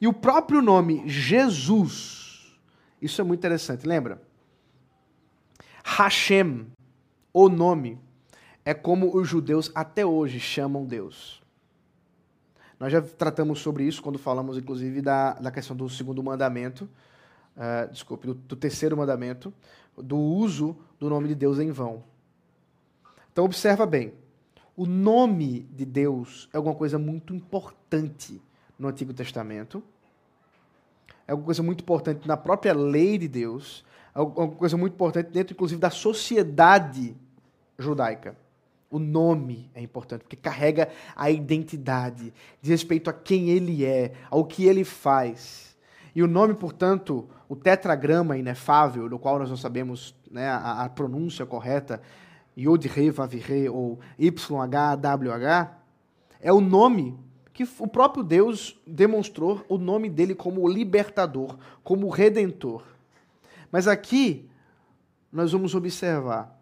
E 0.01 0.07
o 0.07 0.13
próprio 0.13 0.63
nome 0.63 1.07
Jesus, 1.09 2.59
isso 3.03 3.21
é 3.21 3.25
muito 3.25 3.41
interessante, 3.41 3.87
lembra? 3.87 4.23
Hashem, 5.85 6.67
o 7.31 7.49
nome, 7.51 7.99
é 8.65 8.73
como 8.73 9.15
os 9.15 9.29
judeus 9.29 9.71
até 9.75 10.05
hoje 10.05 10.41
chamam 10.41 10.87
Deus. 10.87 11.43
Nós 12.81 12.91
já 12.91 13.03
tratamos 13.03 13.61
sobre 13.61 13.85
isso 13.85 14.03
quando 14.03 14.19
falamos, 14.19 14.57
inclusive, 14.57 15.03
da, 15.03 15.35
da 15.35 15.51
questão 15.51 15.77
do 15.77 15.89
segundo 15.89 16.23
mandamento, 16.23 16.89
uh, 17.55 17.93
desculpe, 17.93 18.27
do, 18.27 18.35
do 18.35 18.57
terceiro 18.57 18.97
mandamento, 18.97 19.53
do 19.97 20.17
uso 20.17 20.75
do 20.99 21.11
nome 21.11 21.29
de 21.29 21.35
Deus 21.35 21.59
em 21.59 21.71
vão. 21.71 22.03
Então, 23.31 23.45
observa 23.45 23.85
bem. 23.85 24.15
O 24.75 24.87
nome 24.87 25.61
de 25.71 25.85
Deus 25.85 26.49
é 26.53 26.57
alguma 26.57 26.75
coisa 26.75 26.99
muito 26.99 27.35
importante 27.35 28.43
no 28.79 28.89
Antigo 28.89 29.13
Testamento. 29.13 29.83
É 31.29 31.33
alguma 31.33 31.47
coisa 31.47 31.63
muito 31.63 31.83
importante 31.83 32.27
na 32.27 32.37
própria 32.37 32.73
lei 32.73 33.19
de 33.19 33.29
Deus 33.29 33.85
uma 34.23 34.49
coisa 34.49 34.77
muito 34.77 34.95
importante 34.95 35.31
dentro, 35.31 35.55
inclusive, 35.55 35.81
da 35.81 35.91
sociedade 35.91 37.17
judaica. 37.79 38.37
O 38.91 38.99
nome 38.99 39.69
é 39.75 39.83
importante, 39.83 40.21
porque 40.21 40.37
carrega 40.37 40.89
a 41.17 41.29
identidade, 41.31 42.33
diz 42.63 42.71
respeito 42.71 43.11
a 43.11 43.13
quem 43.13 43.51
ele 43.51 43.85
é, 43.85 44.13
ao 44.31 44.45
que 44.45 44.67
ele 44.67 44.85
faz. 44.85 45.77
E 46.15 46.23
o 46.23 46.29
nome, 46.29 46.55
portanto, 46.55 47.29
o 47.49 47.57
tetragrama 47.57 48.39
inefável, 48.39 49.09
do 49.09 49.19
qual 49.19 49.39
nós 49.39 49.51
não 49.51 49.57
sabemos 49.57 50.15
né, 50.31 50.49
a, 50.49 50.85
a, 50.85 50.89
pronúncia 50.89 51.45
correta, 51.45 52.01
Yod 52.57 52.87
Re 52.87 53.11
Vav 53.11 53.35
Re 53.35 53.69
ou 53.69 53.99
YHWH, 54.17 55.73
é 56.41 56.53
o 56.53 56.61
nome 56.61 57.19
que 57.53 57.67
o 57.79 57.89
próprio 57.89 58.23
Deus 58.23 58.81
demonstrou 58.87 59.65
o 59.69 59.77
nome 59.77 60.09
dele 60.09 60.35
como 60.35 60.69
libertador, 60.69 61.57
como 61.83 62.09
redentor. 62.09 62.94
Mas 63.75 63.89
aqui 63.89 64.49
nós 65.33 65.51
vamos 65.51 65.75
observar 65.75 66.57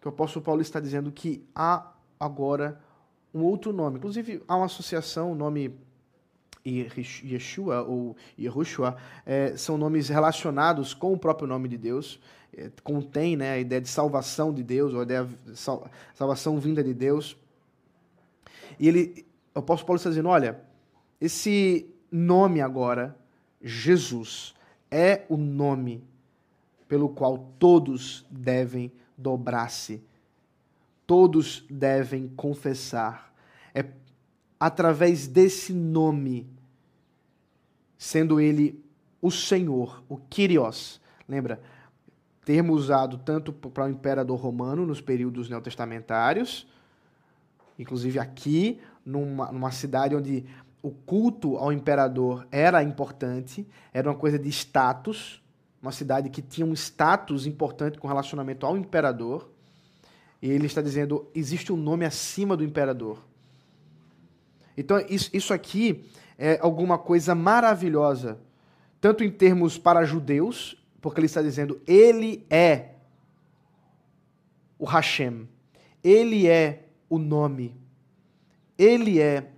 que 0.00 0.08
o 0.08 0.10
apóstolo 0.10 0.44
Paulo 0.44 0.60
está 0.60 0.80
dizendo 0.80 1.12
que 1.12 1.46
há 1.54 1.92
agora 2.18 2.80
um 3.32 3.44
outro 3.44 3.72
nome. 3.72 3.98
Inclusive, 3.98 4.42
há 4.48 4.56
uma 4.56 4.66
associação, 4.66 5.30
o 5.30 5.34
nome 5.36 5.78
Yeshua 6.66 7.82
ou 7.82 8.16
Yehoshua 8.36 8.96
é, 9.24 9.56
são 9.56 9.78
nomes 9.78 10.08
relacionados 10.08 10.92
com 10.92 11.12
o 11.12 11.16
próprio 11.16 11.46
nome 11.46 11.68
de 11.68 11.78
Deus. 11.78 12.18
É, 12.52 12.72
contém 12.82 13.36
né, 13.36 13.52
a 13.52 13.58
ideia 13.60 13.80
de 13.80 13.88
salvação 13.88 14.52
de 14.52 14.64
Deus, 14.64 14.92
ou 14.92 14.98
a 14.98 15.02
ideia 15.04 15.28
de 15.46 15.56
sal, 15.56 15.88
salvação 16.12 16.58
vinda 16.58 16.82
de 16.82 16.92
Deus. 16.92 17.36
E 18.80 18.88
ele, 18.88 19.24
o 19.54 19.60
apóstolo 19.60 19.86
Paulo 19.86 19.98
está 19.98 20.10
dizendo: 20.10 20.28
olha, 20.28 20.60
esse 21.20 21.88
nome 22.10 22.60
agora, 22.60 23.16
Jesus, 23.62 24.56
é 24.90 25.24
o 25.28 25.36
nome 25.36 26.02
pelo 26.88 27.10
qual 27.10 27.52
todos 27.58 28.26
devem 28.30 28.90
dobrar-se, 29.16 30.02
todos 31.06 31.64
devem 31.68 32.28
confessar. 32.28 33.32
É 33.74 33.84
através 34.58 35.28
desse 35.28 35.72
nome, 35.72 36.48
sendo 37.96 38.40
ele 38.40 38.82
o 39.20 39.30
Senhor, 39.30 40.02
o 40.08 40.16
Kyrios. 40.16 41.00
Lembra? 41.28 41.60
Termo 42.44 42.72
usado 42.72 43.18
tanto 43.18 43.52
para 43.52 43.84
o 43.84 43.90
imperador 43.90 44.38
romano 44.40 44.86
nos 44.86 45.02
períodos 45.02 45.50
neotestamentários, 45.50 46.66
inclusive 47.78 48.18
aqui, 48.18 48.80
numa, 49.04 49.52
numa 49.52 49.70
cidade 49.70 50.16
onde 50.16 50.46
o 50.82 50.90
culto 50.90 51.56
ao 51.58 51.72
imperador 51.72 52.46
era 52.50 52.82
importante, 52.82 53.66
era 53.92 54.08
uma 54.08 54.16
coisa 54.16 54.38
de 54.38 54.48
status 54.48 55.42
uma 55.80 55.92
cidade 55.92 56.28
que 56.28 56.42
tinha 56.42 56.66
um 56.66 56.72
status 56.72 57.46
importante 57.46 57.98
com 57.98 58.08
relacionamento 58.08 58.66
ao 58.66 58.76
imperador. 58.76 59.48
E 60.42 60.50
ele 60.50 60.66
está 60.66 60.82
dizendo: 60.82 61.28
existe 61.34 61.72
um 61.72 61.76
nome 61.76 62.04
acima 62.04 62.56
do 62.56 62.64
imperador. 62.64 63.22
Então, 64.76 65.04
isso, 65.08 65.52
aqui 65.52 66.08
é 66.38 66.58
alguma 66.62 66.96
coisa 66.96 67.34
maravilhosa, 67.34 68.38
tanto 69.00 69.24
em 69.24 69.30
termos 69.30 69.76
para 69.76 70.04
judeus, 70.04 70.76
porque 71.00 71.18
ele 71.18 71.26
está 71.26 71.42
dizendo: 71.42 71.80
ele 71.86 72.46
é 72.48 72.90
o 74.78 74.84
Hashem, 74.84 75.48
ele 76.02 76.46
é 76.46 76.84
o 77.08 77.18
nome, 77.18 77.76
ele 78.76 79.20
é 79.20 79.50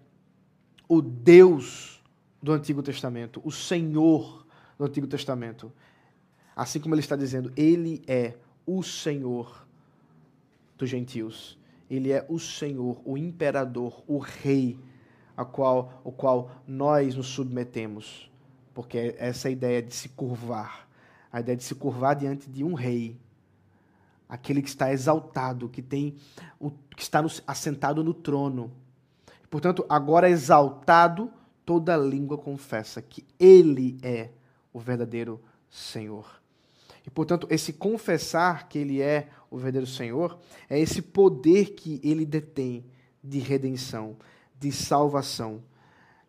o 0.89 1.03
Deus 1.03 2.03
do 2.43 2.53
Antigo 2.53 2.83
Testamento, 2.83 3.43
o 3.45 3.53
Senhor 3.53 4.47
do 4.79 4.87
Antigo 4.87 5.07
Testamento. 5.07 5.71
Assim 6.61 6.79
como 6.79 6.95
ele 6.95 7.01
está 7.01 7.17
dizendo, 7.17 7.51
ele 7.57 8.03
é 8.07 8.35
o 8.67 8.83
Senhor 8.83 9.67
dos 10.77 10.91
gentios. 10.91 11.59
Ele 11.89 12.13
é 12.13 12.27
o 12.29 12.39
Senhor, 12.39 13.01
o 13.03 13.17
imperador, 13.17 14.05
o 14.07 14.19
rei, 14.19 14.79
a 15.35 15.43
qual, 15.43 16.03
o 16.05 16.13
qual 16.13 16.51
nós 16.69 17.15
nos 17.15 17.29
submetemos. 17.29 18.31
Porque 18.75 18.99
é 18.99 19.17
essa 19.19 19.49
ideia 19.49 19.81
de 19.81 19.95
se 19.95 20.11
curvar, 20.11 20.87
a 21.33 21.41
ideia 21.41 21.57
de 21.57 21.65
se 21.65 21.75
curvar 21.75 22.15
diante 22.15 22.51
de 22.51 22.63
um 22.63 22.75
rei, 22.75 23.19
aquele 24.29 24.61
que 24.61 24.69
está 24.69 24.93
exaltado, 24.93 25.67
que 25.67 25.81
tem 25.81 26.15
o, 26.59 26.71
que 26.95 27.03
está 27.03 27.23
no, 27.23 27.31
assentado 27.47 28.05
no 28.05 28.13
trono. 28.13 28.71
Portanto, 29.49 29.83
agora 29.89 30.29
exaltado, 30.29 31.33
toda 31.65 31.97
língua 31.97 32.37
confessa 32.37 33.01
que 33.01 33.25
ele 33.39 33.99
é 34.03 34.29
o 34.75 34.79
verdadeiro 34.79 35.41
Senhor. 35.71 36.40
E, 37.07 37.11
portanto, 37.11 37.47
esse 37.51 37.73
confessar 37.73 38.69
que 38.69 38.79
ele 38.79 39.01
é 39.01 39.29
o 39.51 39.57
verdadeiro 39.57 39.87
Senhor 39.87 40.39
é 40.69 40.79
esse 40.79 41.03
poder 41.03 41.75
que 41.75 42.01
ele 42.05 42.25
detém 42.25 42.85
de 43.23 43.39
redenção, 43.39 44.17
de 44.59 44.71
salvação. 44.71 45.63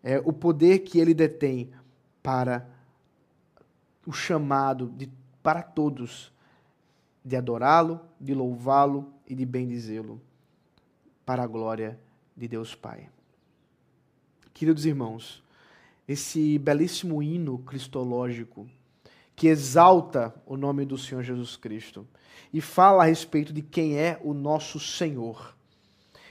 É 0.04 0.20
o 0.20 0.34
poder 0.34 0.80
que 0.80 1.00
ele 1.00 1.14
detém 1.14 1.72
para 2.24 2.68
o 4.06 4.12
chamado 4.12 4.90
de, 4.90 5.12
para 5.44 5.62
todos 5.62 6.32
de 7.24 7.36
adorá-lo, 7.36 8.00
de 8.20 8.34
louvá-lo 8.34 9.14
e 9.28 9.36
de 9.36 9.46
bendizê-lo 9.46 10.20
para 11.26 11.44
a 11.44 11.48
glória 11.48 12.00
de 12.36 12.48
Deus 12.48 12.74
Pai. 12.74 13.10
Queridos 14.54 14.86
irmãos, 14.86 15.44
esse 16.08 16.58
belíssimo 16.58 17.22
hino 17.22 17.60
cristológico 17.60 18.68
que 19.42 19.48
exalta 19.48 20.32
o 20.46 20.56
nome 20.56 20.86
do 20.86 21.00
Senhor 21.00 21.24
Jesus 21.24 21.58
Cristo 21.58 22.08
e 22.54 22.62
fala 22.62 23.02
a 23.02 23.08
respeito 23.08 23.52
de 23.52 23.64
quem 23.64 23.98
é 23.98 24.20
o 24.24 24.36
nosso 24.36 24.80
Senhor, 24.80 25.58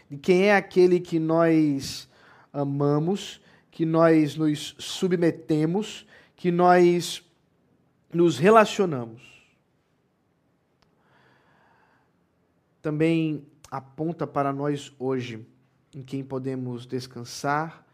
de 0.09 0.17
quem 0.17 0.45
é 0.45 0.55
aquele 0.55 1.01
que 1.01 1.19
nós 1.19 2.09
amamos, 2.53 3.41
que 3.69 3.85
nós 3.85 4.37
nos 4.37 4.77
submetemos, 4.79 6.07
que 6.37 6.53
nós 6.53 7.29
nos 8.15 8.39
relacionamos. 8.39 9.21
Também 12.81 13.45
aponta 13.69 14.25
para 14.25 14.53
nós 14.53 14.93
hoje 15.01 15.45
em 15.93 16.01
quem 16.05 16.23
podemos 16.23 16.87
descansar 16.87 17.85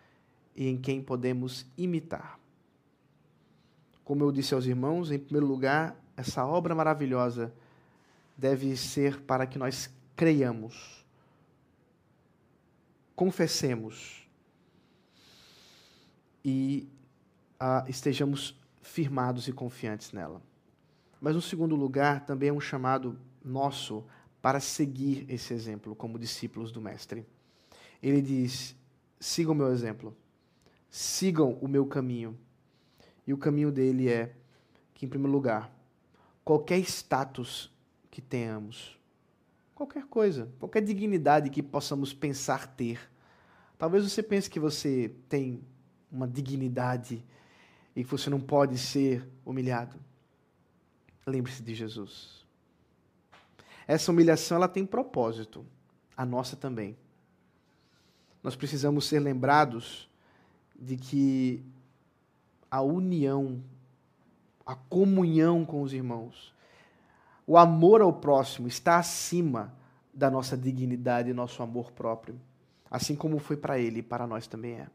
e 0.54 0.68
em 0.68 0.76
quem 0.76 1.00
podemos 1.00 1.64
imitar. 1.74 2.38
Como 4.06 4.22
eu 4.22 4.30
disse 4.30 4.54
aos 4.54 4.66
irmãos, 4.66 5.10
em 5.10 5.18
primeiro 5.18 5.48
lugar, 5.48 6.00
essa 6.16 6.46
obra 6.46 6.76
maravilhosa 6.76 7.52
deve 8.36 8.76
ser 8.76 9.20
para 9.22 9.48
que 9.48 9.58
nós 9.58 9.90
creiamos, 10.14 11.04
confessemos 13.16 14.24
e 16.44 16.88
ah, 17.58 17.84
estejamos 17.88 18.56
firmados 18.80 19.48
e 19.48 19.52
confiantes 19.52 20.12
nela. 20.12 20.40
Mas, 21.20 21.34
no 21.34 21.42
segundo 21.42 21.74
lugar, 21.74 22.24
também 22.24 22.50
é 22.50 22.52
um 22.52 22.60
chamado 22.60 23.18
nosso 23.44 24.04
para 24.40 24.60
seguir 24.60 25.26
esse 25.28 25.52
exemplo 25.52 25.96
como 25.96 26.16
discípulos 26.16 26.70
do 26.70 26.80
Mestre. 26.80 27.26
Ele 28.00 28.22
diz: 28.22 28.76
sigam 29.18 29.52
o 29.52 29.56
meu 29.56 29.72
exemplo, 29.72 30.16
sigam 30.88 31.58
o 31.60 31.66
meu 31.66 31.84
caminho. 31.86 32.38
E 33.26 33.32
o 33.32 33.38
caminho 33.38 33.72
dele 33.72 34.08
é 34.08 34.34
que, 34.94 35.04
em 35.04 35.08
primeiro 35.08 35.32
lugar, 35.32 35.70
qualquer 36.44 36.78
status 36.78 37.72
que 38.10 38.22
tenhamos, 38.22 38.98
qualquer 39.74 40.04
coisa, 40.06 40.48
qualquer 40.58 40.82
dignidade 40.82 41.50
que 41.50 41.62
possamos 41.62 42.14
pensar 42.14 42.66
ter. 42.66 42.98
Talvez 43.76 44.04
você 44.10 44.22
pense 44.22 44.48
que 44.48 44.60
você 44.60 45.12
tem 45.28 45.62
uma 46.10 46.26
dignidade 46.26 47.22
e 47.94 48.04
que 48.04 48.10
você 48.10 48.30
não 48.30 48.40
pode 48.40 48.78
ser 48.78 49.28
humilhado. 49.44 49.98
Lembre-se 51.26 51.62
de 51.62 51.74
Jesus. 51.74 52.46
Essa 53.86 54.10
humilhação 54.10 54.56
ela 54.56 54.68
tem 54.68 54.86
propósito, 54.86 55.66
a 56.16 56.24
nossa 56.24 56.56
também. 56.56 56.96
Nós 58.42 58.54
precisamos 58.54 59.06
ser 59.06 59.20
lembrados 59.20 60.08
de 60.78 60.96
que 60.96 61.64
a 62.76 62.82
união, 62.82 63.62
a 64.66 64.74
comunhão 64.74 65.64
com 65.64 65.80
os 65.80 65.94
irmãos, 65.94 66.54
o 67.46 67.56
amor 67.56 68.02
ao 68.02 68.12
próximo 68.12 68.68
está 68.68 68.98
acima 68.98 69.72
da 70.12 70.30
nossa 70.30 70.58
dignidade 70.58 71.30
e 71.30 71.32
nosso 71.32 71.62
amor 71.62 71.90
próprio, 71.92 72.38
assim 72.90 73.16
como 73.16 73.38
foi 73.38 73.56
para 73.56 73.78
ele 73.78 74.00
e 74.00 74.02
para 74.02 74.26
nós 74.26 74.46
também 74.46 74.74
é. 74.74 74.88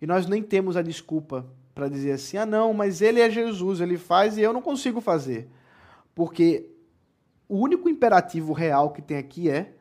E 0.00 0.06
nós 0.06 0.26
nem 0.26 0.42
temos 0.42 0.76
a 0.76 0.82
desculpa 0.82 1.46
para 1.74 1.88
dizer 1.88 2.12
assim: 2.12 2.36
ah, 2.36 2.44
não, 2.44 2.74
mas 2.74 3.00
ele 3.00 3.20
é 3.20 3.30
Jesus, 3.30 3.80
ele 3.80 3.96
faz 3.96 4.36
e 4.36 4.42
eu 4.42 4.52
não 4.52 4.60
consigo 4.60 5.00
fazer. 5.00 5.48
Porque 6.14 6.68
o 7.48 7.56
único 7.56 7.88
imperativo 7.88 8.52
real 8.52 8.90
que 8.90 9.00
tem 9.00 9.16
aqui 9.16 9.48
é: 9.48 9.74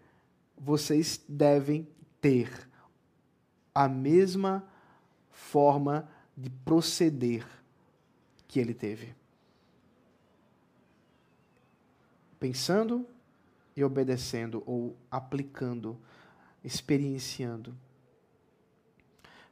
vocês 0.58 1.22
devem 1.28 1.86
ter 2.22 2.50
a 3.74 3.90
mesma 3.90 4.64
forma 5.30 6.08
de 6.36 6.50
proceder 6.50 7.46
que 8.48 8.60
ele 8.60 8.74
teve. 8.74 9.16
Pensando 12.40 13.08
e 13.76 13.84
obedecendo, 13.84 14.64
ou 14.66 14.96
aplicando, 15.10 15.98
experienciando. 16.64 17.76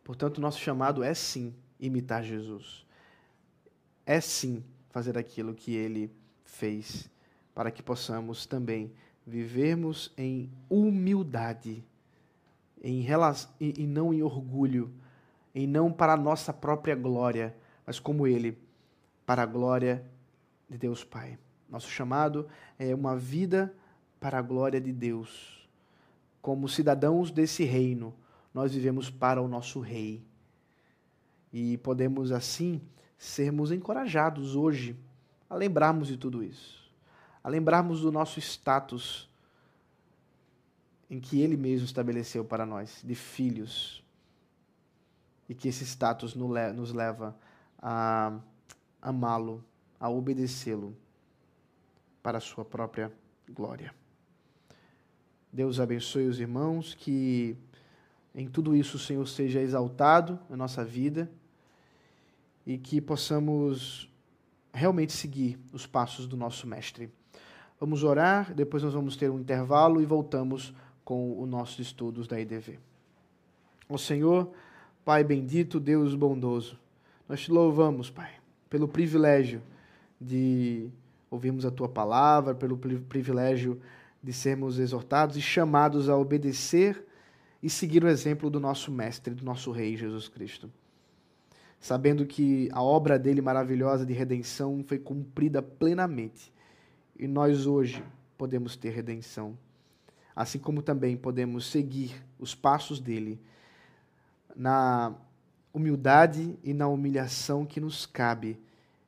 Portanto, 0.03 0.41
nosso 0.41 0.59
chamado 0.59 1.03
é 1.03 1.13
sim 1.13 1.53
imitar 1.79 2.23
Jesus. 2.23 2.85
É 4.05 4.19
sim 4.19 4.63
fazer 4.89 5.17
aquilo 5.17 5.53
que 5.53 5.73
ele 5.73 6.11
fez, 6.45 7.09
para 7.55 7.71
que 7.71 7.81
possamos 7.81 8.45
também 8.45 8.93
vivermos 9.25 10.11
em 10.17 10.51
humildade, 10.69 11.83
em 12.81 13.01
relação, 13.01 13.49
e 13.59 13.87
não 13.87 14.13
em 14.13 14.21
orgulho, 14.21 14.93
em 15.53 15.67
não 15.67 15.91
para 15.91 16.13
a 16.13 16.17
nossa 16.17 16.51
própria 16.51 16.95
glória, 16.95 17.55
mas 17.85 17.99
como 17.99 18.25
ele, 18.25 18.57
para 19.25 19.43
a 19.43 19.45
glória 19.45 20.03
de 20.69 20.77
Deus 20.77 21.03
Pai. 21.03 21.37
Nosso 21.69 21.89
chamado 21.89 22.47
é 22.77 22.93
uma 22.93 23.15
vida 23.15 23.73
para 24.19 24.39
a 24.39 24.41
glória 24.41 24.79
de 24.79 24.91
Deus. 24.91 25.67
Como 26.41 26.67
cidadãos 26.67 27.31
desse 27.31 27.63
reino, 27.63 28.13
nós 28.53 28.73
vivemos 28.73 29.09
para 29.09 29.41
o 29.41 29.47
nosso 29.47 29.79
Rei. 29.79 30.23
E 31.51 31.77
podemos, 31.77 32.31
assim, 32.31 32.81
sermos 33.17 33.71
encorajados 33.71 34.55
hoje 34.55 34.95
a 35.49 35.55
lembrarmos 35.55 36.07
de 36.07 36.17
tudo 36.17 36.43
isso, 36.43 36.91
a 37.43 37.47
lembrarmos 37.47 38.01
do 38.01 38.11
nosso 38.11 38.39
status 38.39 39.29
em 41.09 41.19
que 41.19 41.41
Ele 41.41 41.55
mesmo 41.55 41.85
estabeleceu 41.85 42.43
para 42.43 42.65
nós, 42.65 43.01
de 43.03 43.13
filhos, 43.13 44.02
e 45.47 45.53
que 45.53 45.67
esse 45.67 45.85
status 45.85 46.35
nos 46.35 46.91
leva 46.93 47.35
a 47.81 48.39
amá-lo, 49.01 49.63
a 49.99 50.09
obedecê-lo 50.09 50.95
para 52.21 52.37
a 52.37 52.41
sua 52.41 52.63
própria 52.63 53.11
glória. 53.49 53.93
Deus 55.51 55.79
abençoe 55.79 56.27
os 56.27 56.39
irmãos 56.39 56.95
que 56.95 57.57
em 58.33 58.47
tudo 58.47 58.75
isso 58.75 58.97
o 58.97 58.99
Senhor 58.99 59.27
seja 59.27 59.59
exaltado 59.59 60.39
na 60.49 60.57
nossa 60.57 60.83
vida 60.83 61.29
e 62.65 62.77
que 62.77 62.99
possamos 62.99 64.09
realmente 64.73 65.13
seguir 65.13 65.59
os 65.71 65.85
passos 65.85 66.25
do 66.25 66.35
nosso 66.35 66.65
Mestre. 66.65 67.11
Vamos 67.79 68.03
orar, 68.03 68.53
depois 68.53 68.81
nós 68.81 68.93
vamos 68.93 69.15
ter 69.15 69.29
um 69.29 69.39
intervalo 69.39 70.01
e 70.01 70.05
voltamos 70.05 70.73
com 71.03 71.39
os 71.41 71.47
nossos 71.47 71.79
estudos 71.79 72.27
da 72.27 72.39
IDV. 72.39 72.79
O 73.89 73.97
Senhor, 73.97 74.51
Pai 75.05 75.21
bendito, 75.21 75.81
Deus 75.81 76.15
bondoso, 76.15 76.79
nós 77.27 77.41
te 77.41 77.51
louvamos, 77.51 78.09
Pai, 78.09 78.31
pelo 78.69 78.87
privilégio 78.87 79.61
de 80.19 80.89
ouvirmos 81.29 81.65
a 81.65 81.71
tua 81.71 81.89
palavra, 81.89 82.55
pelo 82.55 82.77
privilégio 82.77 83.81
de 84.21 84.31
sermos 84.31 84.79
exortados 84.79 85.35
e 85.35 85.41
chamados 85.41 86.07
a 86.07 86.15
obedecer 86.15 87.05
e 87.61 87.69
seguir 87.69 88.03
o 88.03 88.07
exemplo 88.07 88.49
do 88.49 88.61
nosso 88.61 88.91
Mestre, 88.91 89.33
do 89.33 89.43
nosso 89.43 89.71
Rei 89.71 89.97
Jesus 89.97 90.29
Cristo. 90.29 90.71
Sabendo 91.81 92.25
que 92.25 92.69
a 92.71 92.81
obra 92.81 93.19
dele 93.19 93.41
maravilhosa 93.41 94.05
de 94.05 94.13
redenção 94.13 94.85
foi 94.87 94.97
cumprida 94.97 95.61
plenamente 95.61 96.53
e 97.19 97.27
nós 97.27 97.67
hoje 97.67 98.01
podemos 98.37 98.77
ter 98.77 98.91
redenção. 98.91 99.57
Assim 100.33 100.59
como 100.59 100.81
também 100.81 101.17
podemos 101.17 101.65
seguir 101.65 102.23
os 102.39 102.55
passos 102.55 103.01
dele 103.01 103.37
na 104.55 105.13
humildade 105.73 106.57
e 106.63 106.73
na 106.73 106.87
humilhação 106.87 107.65
que 107.65 107.79
nos 107.79 108.05
cabe 108.05 108.59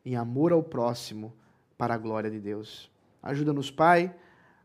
em 0.03 0.15
amor 0.15 0.51
ao 0.51 0.63
próximo 0.63 1.33
para 1.77 1.93
a 1.93 1.97
glória 1.97 2.29
de 2.29 2.39
Deus. 2.39 2.91
Ajuda-nos, 3.21 3.69
Pai, 3.71 4.15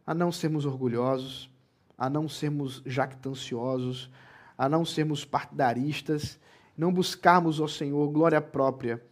a 0.07 0.15
não 0.15 0.33
sermos 0.33 0.65
orgulhosos, 0.65 1.51
a 1.97 2.09
não 2.09 2.29
sermos 2.29 2.83
jactanciosos, 2.87 4.11
a 4.57 4.69
não 4.69 4.85
sermos 4.85 5.25
partidaristas, 5.25 6.39
não 6.77 6.93
buscarmos 6.93 7.61
ao 7.61 7.69
Senhor 7.69 8.09
glória 8.11 8.41
própria, 8.41 9.03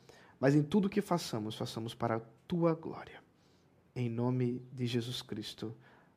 mas 0.41 0.55
em 0.55 0.62
tudo 0.62 0.89
que 0.89 1.03
façamos, 1.03 1.57
façamos 1.57 1.95
para 1.95 2.16
a 2.16 2.21
tua 2.47 2.75
glória. 2.75 3.23
Em 3.95 4.09
nome 4.09 4.62
de 4.73 4.87
Jesus 4.87 5.21
Cristo. 5.21 5.75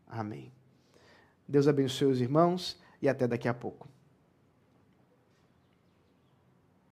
Amém. 0.08 0.52
Deus 1.48 1.68
abençoe 1.68 2.08
os 2.08 2.22
irmãos 2.22 2.80
e 3.02 3.10
até 3.10 3.28
daqui 3.28 3.48
a 3.48 3.54
pouco. 3.54 3.91